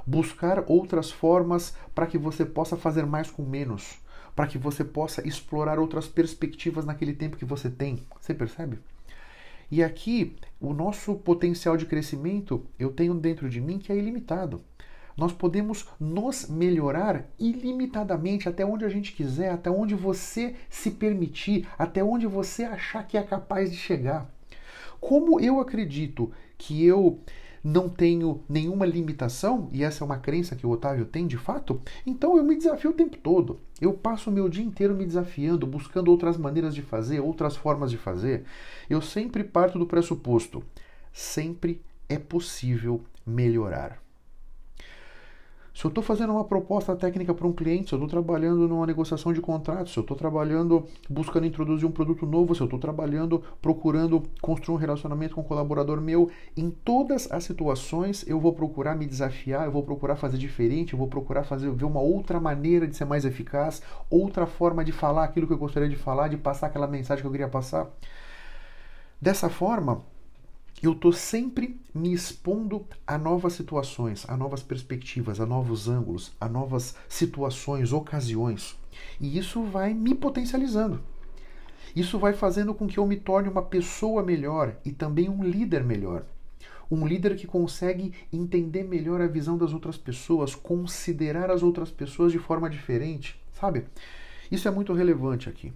buscar 0.07 0.65
outras 0.67 1.11
formas 1.11 1.75
para 1.95 2.07
que 2.07 2.19
você 2.19 2.45
possa 2.45 2.77
fazer 2.77 3.07
mais 3.07 3.31
com 3.31 3.43
menos, 3.43 4.01
para 4.41 4.47
que 4.47 4.57
você 4.57 4.83
possa 4.83 5.29
explorar 5.29 5.79
outras 5.79 6.09
perspectivas 6.09 6.87
naquele 6.87 7.13
tempo 7.13 7.37
que 7.37 7.45
você 7.45 7.69
tem. 7.69 8.07
Você 8.19 8.33
percebe? 8.33 8.79
E 9.71 9.85
aqui, 9.85 10.35
o 10.59 10.73
nosso 10.73 11.15
potencial 11.17 11.77
de 11.77 11.85
crescimento, 11.85 12.65
eu 12.79 12.91
tenho 12.91 13.13
dentro 13.13 13.51
de 13.51 13.61
mim 13.61 13.79
que 13.79 13.93
é 13.93 13.99
ilimitado. 13.99 14.63
Nós 15.15 15.31
podemos 15.31 15.87
nos 16.01 16.49
melhorar 16.49 17.27
ilimitadamente 17.39 18.49
até 18.49 18.65
onde 18.65 18.83
a 18.83 18.89
gente 18.89 19.13
quiser, 19.13 19.51
até 19.51 19.71
onde 19.71 19.95
você 19.95 20.57
se 20.71 20.93
permitir, 20.93 21.69
até 21.79 22.03
onde 22.03 22.27
você 22.27 22.65
achar 22.65 23.07
que 23.07 23.19
é 23.19 23.23
capaz 23.23 23.71
de 23.71 23.77
chegar. 23.77 24.27
Como 24.99 25.39
eu 25.39 25.61
acredito 25.61 26.33
que 26.57 26.83
eu 26.83 27.21
não 27.63 27.91
tenho 27.91 28.43
nenhuma 28.49 28.87
limitação, 28.87 29.69
e 29.71 29.85
essa 29.85 30.03
é 30.03 30.07
uma 30.07 30.17
crença 30.17 30.57
que 30.57 30.67
o 30.67 30.71
Otávio 30.71 31.05
tem 31.05 31.27
de 31.27 31.37
fato, 31.37 31.83
então 32.07 32.39
eu 32.39 32.43
me 32.43 32.57
desafio 32.57 32.91
o 32.91 32.95
tempo 32.95 33.19
todo. 33.19 33.61
Eu 33.81 33.95
passo 33.95 34.29
o 34.29 34.33
meu 34.33 34.49
dia 34.49 34.65
inteiro 34.65 34.95
me 34.95 35.07
desafiando, 35.07 35.67
buscando 35.67 36.11
outras 36.11 36.37
maneiras 36.37 36.75
de 36.75 36.83
fazer, 36.83 37.21
outras 37.21 37.57
formas 37.57 37.91
de 37.91 37.97
fazer. 37.97 38.45
Eu 38.89 39.01
sempre 39.01 39.43
parto 39.43 39.79
do 39.79 39.87
pressuposto: 39.87 40.63
sempre 41.13 41.81
é 42.09 42.19
possível 42.19 43.03
melhorar. 43.27 43.99
Se 45.81 45.87
eu 45.87 45.89
estou 45.89 46.05
fazendo 46.05 46.35
uma 46.35 46.45
proposta 46.45 46.95
técnica 46.95 47.33
para 47.33 47.47
um 47.47 47.55
cliente, 47.55 47.89
se 47.89 47.95
eu 47.95 47.97
estou 47.97 48.07
trabalhando 48.07 48.69
numa 48.69 48.87
negociação 48.87 49.33
de 49.33 49.41
contratos, 49.41 49.95
se 49.95 49.99
eu 49.99 50.03
estou 50.03 50.15
trabalhando 50.15 50.85
buscando 51.09 51.47
introduzir 51.47 51.89
um 51.89 51.91
produto 51.91 52.27
novo, 52.27 52.55
se 52.55 52.61
eu 52.61 52.67
estou 52.67 52.79
trabalhando 52.79 53.43
procurando 53.63 54.23
construir 54.43 54.75
um 54.75 54.79
relacionamento 54.79 55.35
com 55.35 55.41
um 55.41 55.45
colaborador 55.45 55.99
meu, 55.99 56.31
em 56.55 56.69
todas 56.69 57.33
as 57.33 57.45
situações 57.45 58.29
eu 58.29 58.39
vou 58.39 58.53
procurar 58.53 58.95
me 58.95 59.07
desafiar, 59.07 59.65
eu 59.65 59.73
vou 59.73 59.83
procurar 59.83 60.17
fazer 60.17 60.37
diferente, 60.37 60.93
eu 60.93 60.99
vou 60.99 61.09
procurar 61.09 61.45
fazer 61.45 61.71
ver 61.71 61.87
uma 61.87 62.01
outra 62.01 62.39
maneira 62.39 62.87
de 62.87 62.95
ser 62.95 63.07
mais 63.07 63.25
eficaz, 63.25 63.81
outra 64.11 64.45
forma 64.45 64.85
de 64.85 64.93
falar 64.93 65.25
aquilo 65.25 65.47
que 65.47 65.55
eu 65.55 65.59
gostaria 65.59 65.89
de 65.89 65.97
falar, 65.97 66.29
de 66.29 66.37
passar 66.37 66.67
aquela 66.67 66.87
mensagem 66.87 67.23
que 67.23 67.27
eu 67.27 67.33
queria 67.33 67.49
passar. 67.49 67.89
Dessa 69.19 69.49
forma, 69.49 70.03
eu 70.87 70.93
estou 70.93 71.13
sempre 71.13 71.79
me 71.95 72.13
expondo 72.13 72.87
a 73.07 73.19
novas 73.19 73.53
situações, 73.53 74.25
a 74.29 74.37
novas 74.37 74.63
perspectivas, 74.63 75.41
a 75.41 75.47
novos 75.47 75.89
ângulos, 75.89 76.33
a 76.41 76.49
novas 76.49 76.97
situações, 77.09 77.93
ocasiões. 77.93 78.79
E 79.21 79.37
isso 79.39 79.63
vai 79.65 79.93
me 79.93 80.15
potencializando. 80.15 81.01
Isso 81.95 82.19
vai 82.19 82.33
fazendo 82.33 82.73
com 82.73 82.87
que 82.87 82.99
eu 82.99 83.07
me 83.07 83.17
torne 83.17 83.49
uma 83.49 83.63
pessoa 83.63 84.23
melhor 84.23 84.77
e 84.85 84.93
também 84.93 85.29
um 85.29 85.43
líder 85.43 85.85
melhor. 85.85 86.25
Um 86.91 87.07
líder 87.07 87.37
que 87.37 87.47
consegue 87.47 88.15
entender 88.33 88.85
melhor 88.85 89.21
a 89.21 89.27
visão 89.27 89.59
das 89.59 89.73
outras 89.73 89.97
pessoas, 89.97 90.55
considerar 90.55 91.51
as 91.51 91.63
outras 91.63 91.91
pessoas 91.91 92.33
de 92.33 92.39
forma 92.39 92.71
diferente, 92.71 93.41
sabe? 93.53 93.85
Isso 94.51 94.67
é 94.67 94.71
muito 94.71 94.93
relevante 94.93 95.49
aqui. 95.49 95.73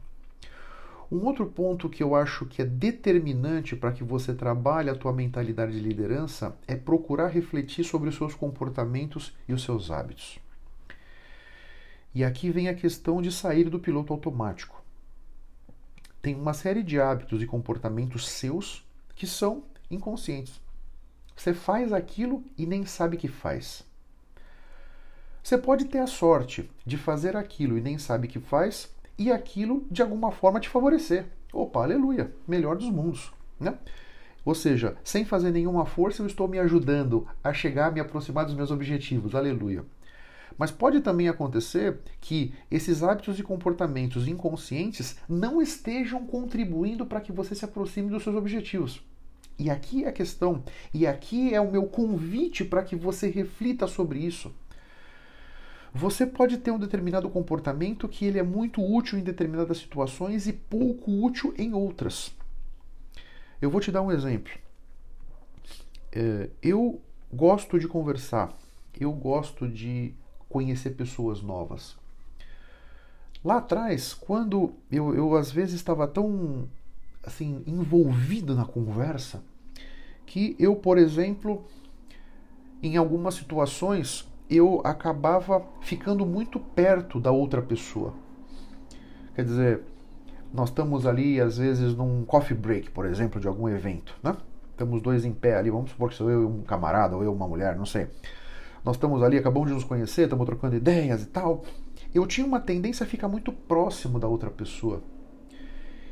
Um 1.11 1.25
outro 1.27 1.47
ponto 1.47 1.89
que 1.89 2.03
eu 2.03 2.15
acho 2.15 2.47
que 2.47 2.63
é 2.63 2.65
determinante 2.65 3.77
para 3.77 3.93
que 3.93 4.03
você 4.03 4.35
trabalhe 4.35 4.89
a 4.89 4.95
tua 4.95 5.13
mentalidade 5.13 5.73
de 5.73 5.81
liderança 5.81 6.57
é 6.67 6.75
procurar 6.75 7.29
refletir 7.29 7.85
sobre 7.85 8.09
os 8.09 8.17
seus 8.17 8.35
comportamentos 8.35 9.37
e 9.49 9.53
os 9.53 9.63
seus 9.63 9.91
hábitos. 9.91 10.39
E 12.15 12.25
aqui 12.25 12.51
vem 12.51 12.69
a 12.69 12.75
questão 12.75 13.21
de 13.21 13.31
sair 13.31 13.69
do 13.69 13.79
piloto 13.79 14.13
automático. 14.13 14.83
Tem 16.23 16.35
uma 16.35 16.55
série 16.55 16.83
de 16.83 16.99
hábitos 16.99 17.43
e 17.43 17.47
comportamentos 17.47 18.29
seus 18.29 18.87
que 19.15 19.27
são 19.27 19.65
inconscientes. 19.91 20.61
Você 21.37 21.53
faz 21.53 21.93
aquilo 21.93 22.45
e 22.57 22.65
nem 22.65 22.87
sabe 22.87 23.17
que 23.17 23.29
faz. 23.29 23.85
Você 25.43 25.59
pode 25.59 25.85
ter 25.87 25.99
a 25.99 26.07
sorte 26.07 26.71
de 26.87 26.97
fazer 26.97 27.37
aquilo 27.37 27.77
e 27.77 27.81
nem 27.81 27.99
sabe 27.99 28.29
que 28.29 28.41
faz, 28.41 28.94
e 29.19 29.31
aquilo 29.31 29.87
de 29.91 30.03
alguma 30.03 30.31
forma 30.31 30.61
te 30.61 30.69
favorecer. 30.69 31.27
Opa, 31.53 31.83
aleluia, 31.83 32.33
melhor 32.47 32.77
dos 32.77 32.91
mundos, 32.91 33.33
né? 33.59 33.79
Ou 34.45 34.55
seja, 34.55 34.97
sem 35.03 35.25
fazer 35.25 35.51
nenhuma 35.51 35.87
força, 35.87 36.23
eu 36.23 36.27
estou 36.27 36.47
me 36.47 36.59
ajudando 36.59 37.27
a 37.43 37.53
chegar, 37.53 37.87
a 37.87 37.91
me 37.91 38.01
aproximar 38.01 38.45
dos 38.45 38.55
meus 38.55 38.71
objetivos. 38.71 39.35
Aleluia. 39.35 39.85
Mas 40.59 40.71
pode 40.71 41.01
também 41.01 41.29
acontecer 41.29 41.99
que 42.21 42.53
esses 42.71 43.03
hábitos 43.03 43.39
e 43.39 43.43
comportamentos 43.43 44.29
inconscientes 44.29 45.17
não 45.29 45.61
estejam 45.63 46.27
contribuindo 46.27 47.07
para 47.07 47.21
que 47.21 47.33
você 47.33 47.55
se 47.55 47.65
aproxime 47.65 48.11
dos 48.11 48.23
seus 48.23 48.37
objetivos. 48.37 49.03
E 49.59 49.71
aqui 49.71 50.05
é 50.05 50.09
a 50.09 50.13
questão, 50.13 50.65
e 50.93 51.07
aqui 51.07 51.55
é 51.55 51.61
o 51.61 51.71
meu 51.71 51.85
convite 51.85 52.65
para 52.65 52.83
que 52.83 52.97
você 52.97 53.29
reflita 53.29 53.87
sobre 53.87 54.19
isso. 54.19 54.53
Você 55.95 56.27
pode 56.27 56.59
ter 56.59 56.73
um 56.73 56.79
determinado 56.79 57.31
comportamento 57.31 58.09
que 58.09 58.25
ele 58.25 58.37
é 58.37 58.43
muito 58.43 58.83
útil 58.83 59.17
em 59.17 59.23
determinadas 59.23 59.79
situações 59.79 60.49
e 60.49 60.53
pouco 60.53 61.25
útil 61.25 61.55
em 61.57 61.73
outras. 61.73 62.35
Eu 63.63 63.71
vou 63.71 63.81
te 63.81 63.93
dar 63.93 64.03
um 64.03 64.11
exemplo. 64.11 64.53
É, 66.11 66.51
eu 66.61 67.01
gosto 67.33 67.79
de 67.79 67.87
conversar, 67.87 68.53
eu 68.99 69.13
gosto 69.13 69.69
de 69.69 70.13
conhecer 70.49 70.91
pessoas 70.91 71.41
novas. 71.41 71.97
Lá 73.45 73.59
atrás, 73.59 74.15
quando 74.15 74.75
eu, 74.91 75.15
eu 75.15 75.37
às 75.37 75.53
vezes 75.53 75.77
estava 75.77 76.09
tão 76.09 76.69
assim 77.23 77.63
envolvido 77.69 78.57
na 78.57 78.65
conversa 78.65 79.45
que 80.27 80.57
eu, 80.59 80.75
por 80.75 80.99
exemplo, 80.99 81.65
em 82.83 82.97
algumas 82.97 83.35
situações 83.35 84.27
eu 84.57 84.81
acabava 84.85 85.63
ficando 85.81 86.25
muito 86.27 86.59
perto 86.59 87.21
da 87.21 87.31
outra 87.31 87.63
pessoa. 87.63 88.15
Quer 89.35 89.45
dizer, 89.45 89.83
nós 90.53 90.69
estamos 90.69 91.07
ali, 91.07 91.41
às 91.41 91.59
vezes, 91.59 91.95
num 91.95 92.25
coffee 92.25 92.57
break, 92.57 92.91
por 92.91 93.07
exemplo, 93.07 93.41
de 93.41 93.49
algum 93.49 93.69
evento, 93.69 94.15
né? 94.23 94.37
Estamos 94.71 95.03
dois 95.03 95.25
em 95.25 95.33
pé 95.33 95.57
ali, 95.57 95.71
vamos 95.71 95.91
supor 95.91 96.11
que 96.11 96.17
sou 96.17 96.31
eu 96.31 96.43
e 96.43 96.47
um 96.47 96.63
camarada, 96.63 97.17
ou 97.17 97.23
eu 97.23 97.33
e 97.33 97.35
uma 97.35 97.47
mulher, 97.47 97.77
não 97.77 97.87
sei. 97.87 98.09
Nós 98.85 98.97
estamos 98.97 99.23
ali, 99.23 99.39
acabamos 99.39 99.69
de 99.69 99.75
nos 99.75 99.85
conhecer, 99.85 100.23
estamos 100.23 100.45
trocando 100.47 100.77
ideias 100.77 101.23
e 101.23 101.27
tal. 101.27 101.65
Eu 102.15 102.27
tinha 102.27 102.47
uma 102.47 102.61
tendência 102.61 103.05
a 103.05 103.07
ficar 103.07 103.29
muito 103.29 103.53
próximo 103.53 104.19
da 104.19 104.29
outra 104.29 104.51
pessoa. 104.51 105.03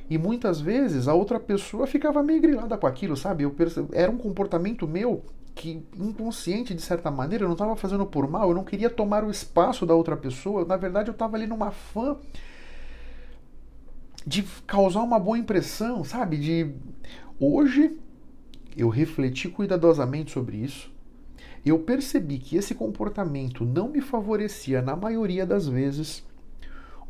E 0.09 0.19
muitas 0.19 0.61
vezes 0.61 1.07
a 1.07 1.15
outra 1.15 1.39
pessoa 1.39 1.87
ficava 1.87 2.23
meio 2.23 2.41
grilada 2.41 2.77
com 2.77 2.87
aquilo, 2.87 3.17
sabe? 3.17 3.45
Eu. 3.45 3.55
Era 3.93 4.11
um 4.11 4.19
comportamento 4.19 4.87
meu 4.87 5.23
que, 5.55 5.87
inconsciente 5.97 6.75
de 6.75 6.83
certa 6.83 7.11
maneira, 7.11 7.45
eu 7.45 7.49
não 7.49 7.55
estava 7.55 7.77
fazendo 7.77 8.07
por 8.07 8.29
mal, 8.29 8.49
eu 8.49 8.55
não 8.55 8.65
queria 8.65 8.91
tomar 8.91 9.25
o 9.25 9.31
espaço 9.31 9.85
da 9.87 9.95
outra 9.95 10.17
pessoa. 10.17 10.65
Na 10.65 10.77
verdade, 10.77 11.09
eu 11.09 11.13
estava 11.13 11.37
ali 11.37 11.47
numa 11.47 11.71
fã 11.71 12.17
de 14.27 14.43
causar 14.67 15.03
uma 15.03 15.19
boa 15.19 15.39
impressão, 15.39 16.05
sabe? 16.05 16.37
De 16.39 16.75
hoje 17.39 17.99
eu 18.77 18.89
refleti 18.89 19.49
cuidadosamente 19.49 20.31
sobre 20.31 20.57
isso. 20.57 20.91
Eu 21.65 21.79
percebi 21.79 22.39
que 22.39 22.57
esse 22.57 22.75
comportamento 22.75 23.65
não 23.65 23.89
me 23.89 24.01
favorecia 24.01 24.83
na 24.83 24.97
maioria 24.97 25.47
das 25.47 25.69
vezes 25.69 26.25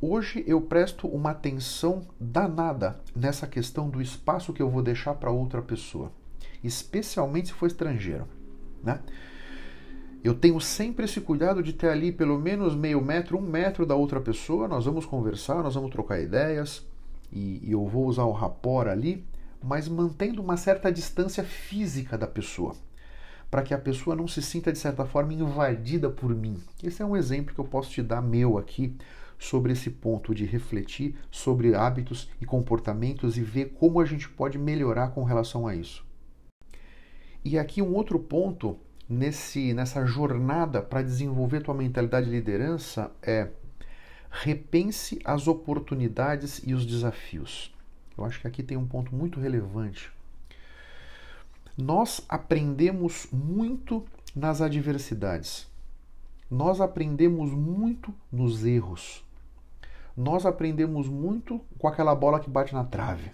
Hoje 0.05 0.43
eu 0.49 0.61
presto 0.61 1.07
uma 1.07 1.31
atenção 1.31 2.03
danada 2.19 2.99
nessa 3.15 3.47
questão 3.47 3.89
do 3.89 4.03
espaço 4.03 4.53
que 4.53 4.61
eu 4.61 4.69
vou 4.69 4.83
deixar 4.83 5.15
para 5.15 5.31
outra 5.31 5.63
pessoa, 5.63 6.11
especialmente 6.63 7.49
se 7.49 7.55
for 7.55 7.67
estrangeiro, 7.67 8.27
né? 8.83 9.01
Eu 10.25 10.35
tenho 10.35 10.61
sempre 10.61 11.05
esse 11.05 11.21
cuidado 11.21 11.65
de 11.65 11.73
ter 11.73 11.89
ali 11.89 12.13
pelo 12.13 12.39
menos 12.39 12.77
meio 12.77 13.05
metro, 13.05 13.37
um 13.37 13.43
metro 13.43 13.85
da 13.85 13.97
outra 13.97 14.21
pessoa. 14.21 14.69
Nós 14.69 14.85
vamos 14.85 15.05
conversar, 15.05 15.65
nós 15.65 15.75
vamos 15.75 15.91
trocar 15.91 16.21
ideias 16.21 16.87
e, 17.33 17.61
e 17.61 17.73
eu 17.73 17.85
vou 17.89 18.07
usar 18.07 18.23
o 18.23 18.31
rapor 18.31 18.87
ali, 18.87 19.25
mas 19.61 19.89
mantendo 19.89 20.41
uma 20.41 20.57
certa 20.57 20.93
distância 20.93 21.43
física 21.43 22.17
da 22.17 22.29
pessoa, 22.29 22.77
para 23.51 23.63
que 23.63 23.75
a 23.75 23.79
pessoa 23.79 24.15
não 24.15 24.29
se 24.29 24.41
sinta 24.41 24.73
de 24.73 24.79
certa 24.79 25.05
forma 25.05 25.35
invadida 25.35 26.09
por 26.09 26.33
mim. 26.33 26.57
Esse 26.81 27.03
é 27.03 27.05
um 27.05 27.17
exemplo 27.17 27.53
que 27.53 27.61
eu 27.61 27.65
posso 27.65 27.91
te 27.91 28.01
dar 28.01 28.23
meu 28.23 28.59
aqui 28.59 28.95
sobre 29.41 29.73
esse 29.73 29.91
ponto 29.91 30.33
de 30.33 30.45
refletir 30.45 31.17
sobre 31.33 31.75
hábitos 31.75 32.31
e 32.41 32.47
comportamentos 32.47 33.37
e 33.37 33.41
ver 33.41 33.71
como 33.71 33.99
a 33.99 34.05
gente 34.05 34.29
pode 34.29 34.57
melhorar 34.57 35.09
com 35.09 35.25
relação 35.25 35.67
a 35.67 35.75
isso. 35.75 36.12
E 37.45 37.59
aqui 37.59 37.83
um 37.83 37.95
outro 37.95 38.19
ponto 38.19 38.79
nesse 39.09 39.75
nessa 39.75 40.07
jornada 40.07 40.81
para 40.81 41.03
desenvolver 41.03 41.63
tua 41.63 41.75
mentalidade 41.75 42.27
de 42.27 42.33
liderança 42.33 43.11
é 43.23 43.49
repense 44.31 45.21
as 45.25 45.47
oportunidades 45.47 46.63
e 46.65 46.73
os 46.73 46.87
desafios. 46.87 47.75
Eu 48.17 48.25
acho 48.25 48.41
que 48.41 48.47
aqui 48.47 48.63
tem 48.63 48.77
um 48.77 48.87
ponto 48.87 49.15
muito 49.15 49.41
relevante. 49.41 50.13
Nós 51.77 52.25
aprendemos 52.29 53.27
muito 53.33 54.05
nas 54.35 54.61
adversidades. 54.61 55.67
Nós 56.51 56.81
aprendemos 56.81 57.51
muito 57.51 58.15
nos 58.31 58.65
erros 58.65 59.25
nós 60.17 60.45
aprendemos 60.45 61.09
muito 61.09 61.61
com 61.79 61.89
aquela 61.89 62.15
bola 62.15 62.41
que 62.41 62.51
bate 62.51 62.75
na 62.75 62.85
trave. 62.85 63.33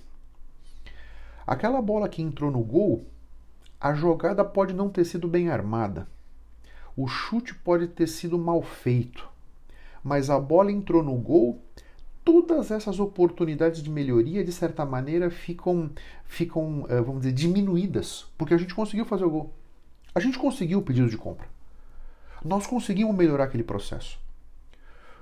Aquela 1.46 1.80
bola 1.82 2.08
que 2.08 2.22
entrou 2.22 2.50
no 2.50 2.62
gol, 2.62 3.06
a 3.80 3.94
jogada 3.94 4.44
pode 4.44 4.74
não 4.74 4.88
ter 4.88 5.04
sido 5.04 5.28
bem 5.28 5.50
armada. 5.50 6.08
O 6.96 7.06
chute 7.06 7.54
pode 7.54 7.86
ter 7.86 8.08
sido 8.08 8.36
mal 8.36 8.60
feito. 8.60 9.28
Mas 10.02 10.30
a 10.30 10.38
bola 10.38 10.72
entrou 10.72 11.02
no 11.02 11.14
gol, 11.14 11.62
todas 12.24 12.70
essas 12.70 12.98
oportunidades 12.98 13.82
de 13.82 13.88
melhoria, 13.88 14.44
de 14.44 14.52
certa 14.52 14.84
maneira, 14.84 15.30
ficam, 15.30 15.90
ficam 16.24 16.86
eh, 16.88 17.00
vamos 17.00 17.22
dizer, 17.22 17.32
diminuídas, 17.32 18.26
porque 18.36 18.54
a 18.54 18.58
gente 18.58 18.74
conseguiu 18.74 19.04
fazer 19.04 19.24
o 19.24 19.30
gol. 19.30 19.54
A 20.14 20.18
gente 20.20 20.38
conseguiu 20.38 20.80
o 20.80 20.82
pedido 20.82 21.08
de 21.08 21.16
compra. 21.16 21.46
Nós 22.44 22.66
conseguimos 22.66 23.14
melhorar 23.14 23.44
aquele 23.44 23.62
processo. 23.62 24.18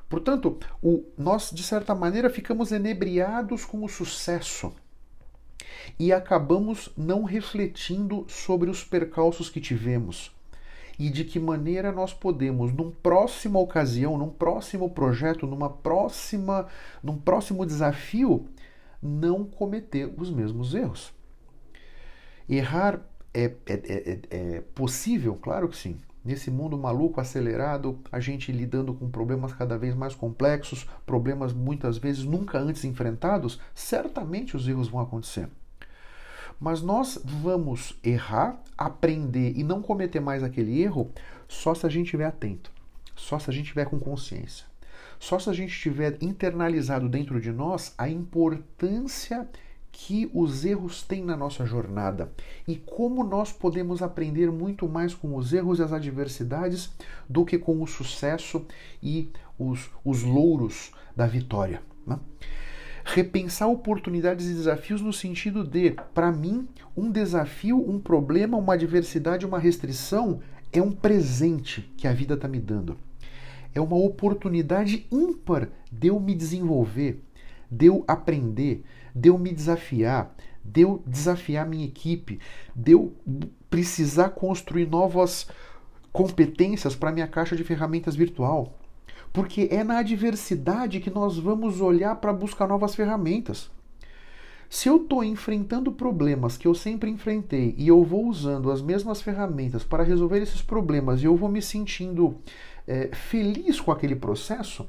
Portanto, 0.08 0.58
o, 0.82 1.04
nós, 1.18 1.50
de 1.50 1.62
certa 1.62 1.94
maneira, 1.94 2.30
ficamos 2.30 2.72
enebriados 2.72 3.64
com 3.64 3.84
o 3.84 3.88
sucesso 3.88 4.72
e 5.98 6.12
acabamos 6.12 6.90
não 6.96 7.24
refletindo 7.24 8.24
sobre 8.28 8.70
os 8.70 8.84
percalços 8.84 9.48
que 9.48 9.60
tivemos 9.60 10.34
e 10.98 11.10
de 11.10 11.24
que 11.24 11.38
maneira 11.38 11.92
nós 11.92 12.14
podemos, 12.14 12.72
num 12.72 12.90
próxima 12.90 13.58
ocasião, 13.58 14.16
num 14.16 14.30
próximo 14.30 14.90
projeto, 14.90 15.46
numa 15.46 15.68
próxima, 15.68 16.66
num 17.02 17.18
próximo 17.18 17.66
desafio, 17.66 18.46
não 19.02 19.44
cometer 19.44 20.12
os 20.16 20.30
mesmos 20.30 20.74
erros. 20.74 21.12
Errar 22.48 23.00
é, 23.34 23.44
é, 23.44 23.52
é, 23.66 24.20
é 24.30 24.60
possível? 24.74 25.34
Claro 25.36 25.68
que 25.68 25.76
sim. 25.76 25.98
Nesse 26.24 26.50
mundo 26.50 26.76
maluco, 26.76 27.20
acelerado, 27.20 28.00
a 28.10 28.18
gente 28.18 28.50
lidando 28.50 28.92
com 28.92 29.08
problemas 29.08 29.52
cada 29.52 29.78
vez 29.78 29.94
mais 29.94 30.14
complexos, 30.14 30.84
problemas 31.04 31.52
muitas 31.52 31.98
vezes 31.98 32.24
nunca 32.24 32.58
antes 32.58 32.84
enfrentados, 32.84 33.60
certamente 33.74 34.56
os 34.56 34.66
erros 34.66 34.88
vão 34.88 35.00
acontecer. 35.00 35.48
Mas 36.58 36.82
nós 36.82 37.18
vamos 37.24 37.98
errar, 38.02 38.62
aprender 38.76 39.52
e 39.56 39.62
não 39.62 39.82
cometer 39.82 40.20
mais 40.20 40.42
aquele 40.42 40.82
erro 40.82 41.10
só 41.48 41.74
se 41.74 41.86
a 41.86 41.88
gente 41.88 42.06
estiver 42.06 42.26
atento, 42.26 42.70
só 43.14 43.38
se 43.38 43.50
a 43.50 43.52
gente 43.52 43.64
estiver 43.64 43.86
com 43.86 43.98
consciência, 43.98 44.66
só 45.18 45.38
se 45.38 45.48
a 45.48 45.52
gente 45.52 45.78
tiver 45.78 46.16
internalizado 46.20 47.08
dentro 47.08 47.40
de 47.40 47.52
nós 47.52 47.94
a 47.96 48.08
importância 48.08 49.48
que 49.98 50.30
os 50.34 50.62
erros 50.66 51.02
têm 51.02 51.24
na 51.24 51.34
nossa 51.34 51.64
jornada 51.64 52.30
e 52.68 52.76
como 52.76 53.24
nós 53.24 53.50
podemos 53.50 54.02
aprender 54.02 54.50
muito 54.50 54.86
mais 54.86 55.14
com 55.14 55.34
os 55.34 55.54
erros 55.54 55.78
e 55.78 55.82
as 55.82 55.90
adversidades 55.90 56.92
do 57.26 57.46
que 57.46 57.58
com 57.58 57.82
o 57.82 57.86
sucesso 57.86 58.66
e 59.02 59.30
os, 59.58 59.90
os 60.04 60.22
louros 60.22 60.92
da 61.16 61.26
vitória. 61.26 61.82
Né? 62.06 62.18
Repensar 63.08 63.68
oportunidades 63.68 64.46
e 64.46 64.54
desafios 64.54 65.00
no 65.00 65.12
sentido 65.12 65.62
de, 65.62 65.92
para 66.12 66.32
mim, 66.32 66.66
um 66.96 67.08
desafio, 67.08 67.78
um 67.78 68.00
problema, 68.00 68.58
uma 68.58 68.74
adversidade, 68.74 69.46
uma 69.46 69.60
restrição 69.60 70.40
é 70.72 70.82
um 70.82 70.90
presente 70.90 71.88
que 71.96 72.08
a 72.08 72.12
vida 72.12 72.34
está 72.34 72.48
me 72.48 72.58
dando. 72.58 72.98
É 73.72 73.80
uma 73.80 73.96
oportunidade 73.96 75.06
ímpar 75.10 75.68
de 75.90 76.08
eu 76.08 76.18
me 76.18 76.34
desenvolver, 76.34 77.22
de 77.70 77.86
eu 77.86 78.04
aprender, 78.08 78.82
de 79.14 79.28
eu 79.28 79.38
me 79.38 79.52
desafiar, 79.52 80.34
de 80.64 80.80
eu 80.80 81.00
desafiar 81.06 81.64
minha 81.64 81.86
equipe, 81.86 82.40
de 82.74 82.90
eu 82.90 83.14
precisar 83.70 84.30
construir 84.30 84.86
novas 84.86 85.46
competências 86.12 86.96
para 86.96 87.12
minha 87.12 87.28
caixa 87.28 87.54
de 87.54 87.62
ferramentas 87.62 88.16
virtual. 88.16 88.76
Porque 89.36 89.68
é 89.70 89.84
na 89.84 89.98
adversidade 89.98 90.98
que 90.98 91.10
nós 91.10 91.36
vamos 91.36 91.82
olhar 91.82 92.16
para 92.16 92.32
buscar 92.32 92.66
novas 92.66 92.94
ferramentas. 92.94 93.70
Se 94.70 94.88
eu 94.88 94.96
estou 94.96 95.22
enfrentando 95.22 95.92
problemas 95.92 96.56
que 96.56 96.66
eu 96.66 96.74
sempre 96.74 97.10
enfrentei 97.10 97.74
e 97.76 97.86
eu 97.86 98.02
vou 98.02 98.26
usando 98.28 98.70
as 98.70 98.80
mesmas 98.80 99.20
ferramentas 99.20 99.84
para 99.84 100.02
resolver 100.02 100.38
esses 100.38 100.62
problemas 100.62 101.20
e 101.20 101.26
eu 101.26 101.36
vou 101.36 101.50
me 101.50 101.60
sentindo 101.60 102.38
é, 102.88 103.10
feliz 103.12 103.78
com 103.78 103.92
aquele 103.92 104.16
processo, 104.16 104.88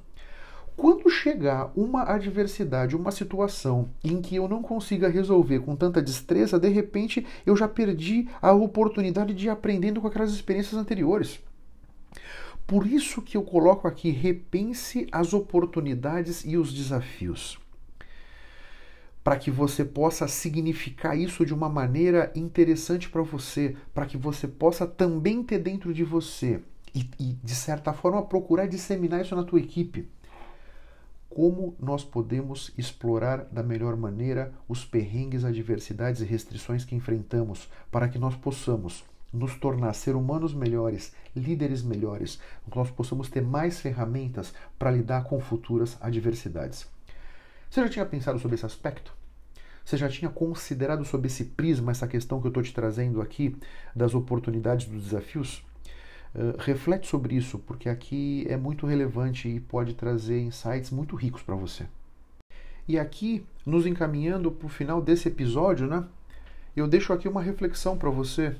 quando 0.78 1.10
chegar 1.10 1.70
uma 1.76 2.04
adversidade, 2.04 2.96
uma 2.96 3.12
situação 3.12 3.90
em 4.02 4.22
que 4.22 4.38
eu 4.38 4.48
não 4.48 4.62
consiga 4.62 5.10
resolver 5.10 5.60
com 5.60 5.76
tanta 5.76 6.02
destreza, 6.02 6.58
de 6.58 6.70
repente 6.70 7.28
eu 7.46 7.58
já 7.58 7.68
perdi 7.68 8.30
a 8.42 8.54
oportunidade 8.54 9.34
de 9.34 9.48
ir 9.48 9.50
aprendendo 9.50 10.00
com 10.00 10.08
aquelas 10.08 10.32
experiências 10.32 10.80
anteriores. 10.80 11.38
Por 12.68 12.86
isso 12.86 13.22
que 13.22 13.38
eu 13.38 13.44
coloco 13.44 13.88
aqui 13.88 14.12
repense 14.12 15.08
as 15.10 15.34
oportunidades 15.34 16.44
e 16.44 16.58
os 16.58 16.74
desafios. 16.74 17.58
Para 19.24 19.38
que 19.38 19.50
você 19.50 19.86
possa 19.86 20.28
significar 20.28 21.18
isso 21.18 21.46
de 21.46 21.54
uma 21.54 21.70
maneira 21.70 22.32
interessante 22.36 23.10
para 23.10 23.22
você, 23.22 23.76
para 23.94 24.06
que 24.06 24.18
você 24.18 24.48
possa 24.48 24.86
também 24.86 25.42
ter 25.42 25.60
dentro 25.60 25.94
de 25.94 26.04
você 26.04 26.62
e, 26.94 27.10
e, 27.18 27.38
de 27.42 27.56
certa 27.56 27.94
forma, 27.94 28.22
procurar 28.22 28.68
disseminar 28.68 29.22
isso 29.22 29.36
na 29.36 29.44
tua 29.44 29.60
equipe 29.60 30.10
como 31.38 31.76
nós 31.80 32.04
podemos 32.04 32.74
explorar 32.80 33.46
da 33.52 33.62
melhor 33.62 33.96
maneira 33.96 34.52
os 34.68 34.84
perrengues, 34.84 35.46
adversidades 35.46 36.20
e 36.20 36.26
restrições 36.26 36.84
que 36.84 36.96
enfrentamos 36.96 37.70
para 37.92 38.10
que 38.10 38.18
nós 38.18 38.36
possamos 38.36 39.06
nos 39.34 39.56
tornar 39.56 39.94
ser 39.94 40.16
humanos 40.16 40.54
melhores, 40.54 41.14
líderes 41.36 41.82
melhores, 41.82 42.40
que 42.70 42.78
nós 42.78 42.90
possamos 42.90 43.30
ter 43.30 43.42
mais 43.42 43.80
ferramentas 43.80 44.54
para 44.78 44.92
lidar 44.92 45.24
com 45.24 45.40
futuras 45.40 45.98
adversidades. 46.02 46.88
Você 47.70 47.82
já 47.82 47.90
tinha 47.90 48.06
pensado 48.06 48.40
sobre 48.40 48.56
esse 48.56 48.66
aspecto? 48.66 49.14
Você 49.84 49.96
já 49.96 50.10
tinha 50.10 50.30
considerado 50.30 51.06
sob 51.06 51.28
esse 51.28 51.46
prisma 51.46 51.92
essa 51.92 52.08
questão 52.08 52.42
que 52.42 52.48
eu 52.48 52.50
estou 52.50 52.64
te 52.64 52.74
trazendo 52.74 53.22
aqui 53.22 53.56
das 53.96 54.14
oportunidades, 54.14 54.86
dos 54.86 55.04
desafios? 55.06 55.64
Uh, 56.36 56.56
reflete 56.60 57.08
sobre 57.08 57.36
isso, 57.36 57.58
porque 57.60 57.88
aqui 57.88 58.46
é 58.50 58.58
muito 58.58 58.86
relevante 58.86 59.48
e 59.48 59.60
pode 59.60 59.94
trazer 59.94 60.42
insights 60.42 60.92
muito 60.92 61.16
ricos 61.16 61.42
para 61.42 61.56
você. 61.56 61.86
E 62.88 63.00
aqui, 63.00 63.46
nos 63.66 63.86
encaminhando 63.86 64.52
para 64.52 64.66
o 64.66 64.70
final 64.70 65.02
desse 65.02 65.28
episódio, 65.28 65.88
né, 65.88 66.06
eu 66.76 66.88
deixo 66.88 67.12
aqui 67.12 67.28
uma 67.28 67.42
reflexão 67.42 67.98
para 67.98 68.10
você. 68.10 68.56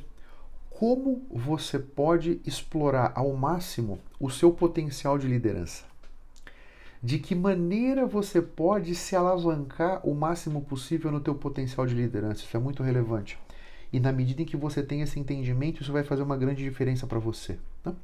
Como 0.80 1.26
você 1.32 1.80
pode 1.80 2.40
explorar 2.46 3.12
ao 3.16 3.34
máximo 3.34 3.98
o 4.20 4.30
seu 4.30 4.52
potencial 4.52 5.18
de 5.18 5.28
liderança? 5.28 5.86
De 7.02 7.18
que 7.18 7.34
maneira 7.34 8.06
você 8.06 8.44
pode 8.44 8.94
se 8.94 9.16
alavancar 9.16 10.08
o 10.08 10.14
máximo 10.14 10.62
possível 10.62 11.12
no 11.12 11.20
teu 11.20 11.34
potencial 11.34 11.88
de 11.88 11.96
liderança? 11.96 12.44
Isso 12.44 12.56
é 12.56 12.60
muito 12.60 12.84
relevante. 12.84 13.40
E 13.92 14.00
na 14.00 14.12
medida 14.12 14.44
em 14.44 14.46
que 14.46 14.56
você 14.56 14.84
tem 14.84 15.02
esse 15.02 15.20
entendimento, 15.20 15.82
isso 15.82 15.92
vai 15.92 16.04
fazer 16.04 16.22
uma 16.22 16.38
grande 16.38 16.64
diferença 16.64 17.08
para 17.08 17.18
você. 17.18 17.58
Né? 17.84 17.96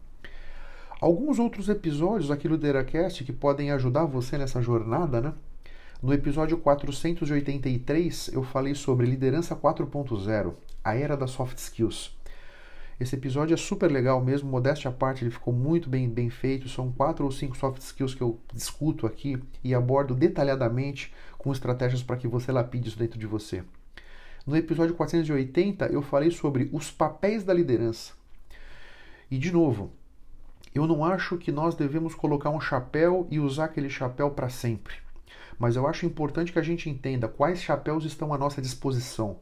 Alguns 0.99 1.37
outros 1.37 1.69
episódios 1.69 2.31
aqui 2.31 2.47
do 2.47 2.55
Lideracast 2.55 3.23
que 3.23 3.31
podem 3.31 3.69
ajudar 3.69 4.05
você 4.05 4.35
nessa 4.35 4.63
jornada, 4.63 5.21
né? 5.21 5.33
No 6.01 6.11
episódio 6.11 6.57
483, 6.57 8.31
eu 8.33 8.41
falei 8.41 8.73
sobre 8.73 9.05
liderança 9.05 9.55
4.0, 9.55 10.55
a 10.83 10.95
era 10.95 11.15
das 11.15 11.29
soft 11.29 11.59
skills. 11.59 12.22
Esse 12.99 13.15
episódio 13.15 13.53
é 13.53 13.57
super 13.57 13.91
legal 13.91 14.23
mesmo, 14.23 14.49
modéstia 14.49 14.89
à 14.89 14.93
parte, 14.93 15.23
ele 15.23 15.31
ficou 15.31 15.53
muito 15.53 15.89
bem, 15.89 16.09
bem 16.09 16.29
feito. 16.29 16.69
São 16.69 16.91
quatro 16.91 17.25
ou 17.25 17.31
cinco 17.31 17.57
soft 17.57 17.81
skills 17.81 18.13
que 18.13 18.21
eu 18.21 18.39
discuto 18.53 19.07
aqui 19.07 19.41
e 19.63 19.73
abordo 19.73 20.13
detalhadamente 20.13 21.13
com 21.37 21.51
estratégias 21.51 22.03
para 22.03 22.17
que 22.17 22.27
você 22.27 22.51
lapide 22.51 22.89
isso 22.89 22.99
dentro 22.99 23.19
de 23.19 23.25
você. 23.25 23.63
No 24.45 24.55
episódio 24.55 24.95
480, 24.95 25.87
eu 25.87 26.01
falei 26.01 26.29
sobre 26.29 26.69
os 26.71 26.91
papéis 26.91 27.43
da 27.43 27.53
liderança. 27.53 28.13
E, 29.31 29.37
de 29.37 29.51
novo, 29.51 29.91
eu 30.75 30.85
não 30.85 31.03
acho 31.03 31.37
que 31.37 31.51
nós 31.51 31.75
devemos 31.75 32.13
colocar 32.13 32.49
um 32.49 32.59
chapéu 32.59 33.27
e 33.31 33.39
usar 33.39 33.65
aquele 33.65 33.89
chapéu 33.89 34.29
para 34.31 34.49
sempre 34.49 35.03
mas 35.57 35.75
eu 35.75 35.87
acho 35.87 36.05
importante 36.05 36.51
que 36.51 36.59
a 36.59 36.63
gente 36.63 36.89
entenda 36.89 37.27
quais 37.27 37.61
chapéus 37.61 38.05
estão 38.05 38.33
à 38.33 38.37
nossa 38.37 38.61
disposição 38.61 39.37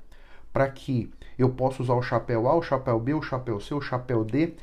para 0.52 0.70
que 0.70 1.12
eu 1.38 1.50
possa 1.50 1.82
usar 1.82 1.94
o 1.94 2.02
chapéu 2.02 2.48
A, 2.48 2.56
o 2.56 2.62
chapéu 2.62 3.00
B, 3.00 3.14
o 3.14 3.22
chapéu 3.22 3.60
C, 3.60 3.74
o 3.74 3.82
chapéu 3.82 4.24
D, 4.24 4.54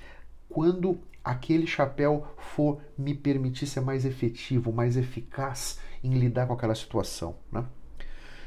quando 0.48 1.00
aquele 1.24 1.66
chapéu 1.66 2.26
for 2.36 2.80
me 2.96 3.14
permitir 3.14 3.66
ser 3.66 3.80
mais 3.80 4.04
efetivo, 4.04 4.72
mais 4.72 4.96
eficaz 4.96 5.78
em 6.02 6.14
lidar 6.14 6.46
com 6.46 6.54
aquela 6.54 6.74
situação. 6.74 7.36
Né? 7.52 7.64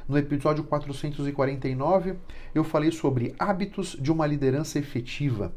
No 0.08 0.18
episódio 0.18 0.64
449, 0.64 2.16
eu 2.54 2.64
falei 2.64 2.92
sobre 2.92 3.36
hábitos 3.38 3.96
de 4.00 4.12
uma 4.12 4.26
liderança 4.26 4.80
efetiva. 4.80 5.54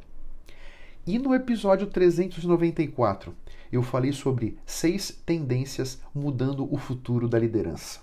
E 1.07 1.19
no 1.19 1.35
episódio 1.35 1.87
394, 1.87 3.35
eu 3.73 3.83
falei 3.83 4.13
sobre 4.13 4.59
seis 4.65 5.11
tendências 5.25 6.01
mudando 6.15 6.73
o 6.73 6.79
futuro 6.79 7.29
da 7.29 7.39
liderança. 7.39 8.01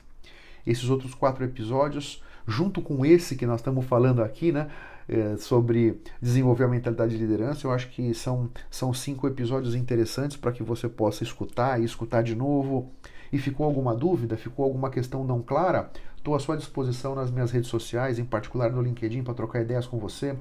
Esses 0.65 0.89
outros 0.89 1.13
quatro 1.13 1.43
episódios, 1.43 2.24
junto 2.47 2.82
com 2.82 3.06
esse 3.06 3.36
que 3.36 3.45
nós 3.45 3.60
estamos 3.60 3.86
falando 3.86 4.24
aqui, 4.24 4.52
né, 4.52 4.69
é, 5.08 5.36
sobre 5.38 6.02
desenvolver 6.21 6.63
a 6.65 6.67
mentalidade 6.67 7.17
de 7.17 7.24
liderança, 7.24 7.67
eu 7.67 7.71
acho 7.71 7.89
que 7.89 8.13
são, 8.13 8.50
são 8.69 8.93
cinco 8.93 9.28
episódios 9.28 9.76
interessantes 9.76 10.38
para 10.38 10.52
que 10.52 10.63
você 10.63 10.88
possa 10.88 11.24
escutar 11.24 11.82
e 11.82 11.86
escutar 11.86 12.24
de 12.24 12.36
novo. 12.36 12.91
E 13.32 13.38
ficou 13.38 13.65
alguma 13.65 13.95
dúvida? 13.95 14.36
Ficou 14.36 14.65
alguma 14.65 14.89
questão 14.89 15.24
não 15.24 15.41
clara? 15.41 15.89
Estou 16.17 16.36
à 16.36 16.39
sua 16.39 16.58
disposição 16.58 17.15
nas 17.15 17.32
minhas 17.32 17.50
redes 17.52 17.69
sociais, 17.69 18.19
em 18.19 18.26
particular 18.26 18.71
no 18.71 18.82
LinkedIn, 18.82 19.24
para 19.24 19.34
trocar 19.34 19.62
ideias 19.62 19.88
com 19.88 19.97
você 19.97 20.36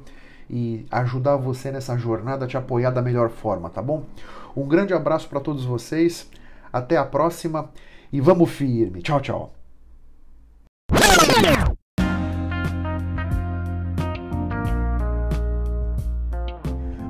e 0.51 0.85
ajudar 0.91 1.37
você 1.37 1.71
nessa 1.71 1.97
jornada, 1.97 2.47
te 2.47 2.57
apoiar 2.57 2.91
da 2.91 3.01
melhor 3.01 3.31
forma, 3.31 3.71
tá 3.71 3.81
bom? 3.81 4.05
Um 4.57 4.67
grande 4.67 4.93
abraço 4.93 5.29
para 5.29 5.41
todos 5.41 5.65
vocês, 5.65 6.29
até 6.73 6.97
a 6.97 7.05
próxima 7.05 7.71
e 8.13 8.21
vamos 8.21 8.51
firme. 8.51 9.01
Tchau, 9.01 9.21
tchau. 9.21 9.60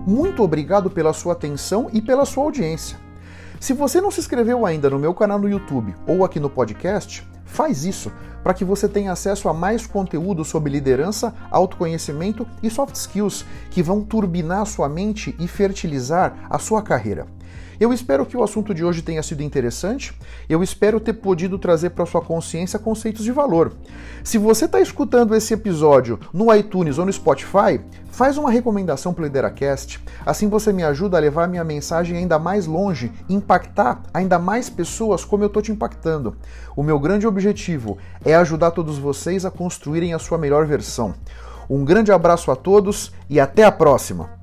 Muito 0.06 0.42
obrigado 0.42 0.90
pela 0.90 1.12
sua 1.12 1.34
atenção 1.34 1.88
e 1.92 2.02
pela 2.02 2.24
sua 2.24 2.44
audiência. 2.44 2.98
Se 3.60 3.72
você 3.72 4.00
não 4.00 4.10
se 4.10 4.20
inscreveu 4.20 4.64
ainda 4.64 4.88
no 4.88 4.98
meu 4.98 5.12
canal 5.12 5.38
no 5.38 5.48
YouTube 5.48 5.94
ou 6.06 6.24
aqui 6.24 6.40
no 6.40 6.48
podcast, 6.48 7.24
faz 7.44 7.84
isso 7.84 8.10
para 8.42 8.54
que 8.54 8.64
você 8.64 8.88
tenha 8.88 9.12
acesso 9.12 9.48
a 9.48 9.54
mais 9.54 9.86
conteúdo 9.86 10.44
sobre 10.44 10.72
liderança, 10.72 11.34
autoconhecimento 11.50 12.46
e 12.62 12.70
soft 12.70 12.94
skills 12.94 13.44
que 13.70 13.82
vão 13.82 14.02
turbinar 14.02 14.64
sua 14.66 14.88
mente 14.88 15.36
e 15.38 15.46
fertilizar 15.46 16.46
a 16.48 16.58
sua 16.58 16.82
carreira. 16.82 17.26
Eu 17.80 17.94
espero 17.94 18.26
que 18.26 18.36
o 18.36 18.42
assunto 18.42 18.74
de 18.74 18.84
hoje 18.84 19.00
tenha 19.00 19.22
sido 19.22 19.42
interessante. 19.42 20.12
Eu 20.50 20.62
espero 20.62 21.00
ter 21.00 21.14
podido 21.14 21.58
trazer 21.58 21.88
para 21.90 22.04
sua 22.04 22.20
consciência 22.20 22.78
conceitos 22.78 23.24
de 23.24 23.32
valor. 23.32 23.72
Se 24.22 24.36
você 24.36 24.66
está 24.66 24.78
escutando 24.82 25.34
esse 25.34 25.54
episódio 25.54 26.20
no 26.30 26.54
iTunes 26.54 26.98
ou 26.98 27.06
no 27.06 27.12
Spotify, 27.12 27.80
faz 28.10 28.36
uma 28.36 28.50
recomendação 28.50 29.14
para 29.14 29.22
o 29.22 29.24
Lideracast. 29.24 29.98
Assim 30.26 30.46
você 30.46 30.74
me 30.74 30.84
ajuda 30.84 31.16
a 31.16 31.20
levar 31.20 31.48
minha 31.48 31.64
mensagem 31.64 32.18
ainda 32.18 32.38
mais 32.38 32.66
longe, 32.66 33.10
impactar 33.30 34.02
ainda 34.12 34.38
mais 34.38 34.68
pessoas 34.68 35.24
como 35.24 35.42
eu 35.44 35.46
estou 35.46 35.62
te 35.62 35.72
impactando. 35.72 36.36
O 36.76 36.82
meu 36.82 36.98
grande 36.98 37.26
objetivo 37.26 37.96
é 38.22 38.34
ajudar 38.34 38.72
todos 38.72 38.98
vocês 38.98 39.46
a 39.46 39.50
construírem 39.50 40.12
a 40.12 40.18
sua 40.18 40.36
melhor 40.36 40.66
versão. 40.66 41.14
Um 41.70 41.82
grande 41.82 42.12
abraço 42.12 42.50
a 42.50 42.56
todos 42.56 43.10
e 43.26 43.40
até 43.40 43.64
a 43.64 43.72
próxima! 43.72 44.39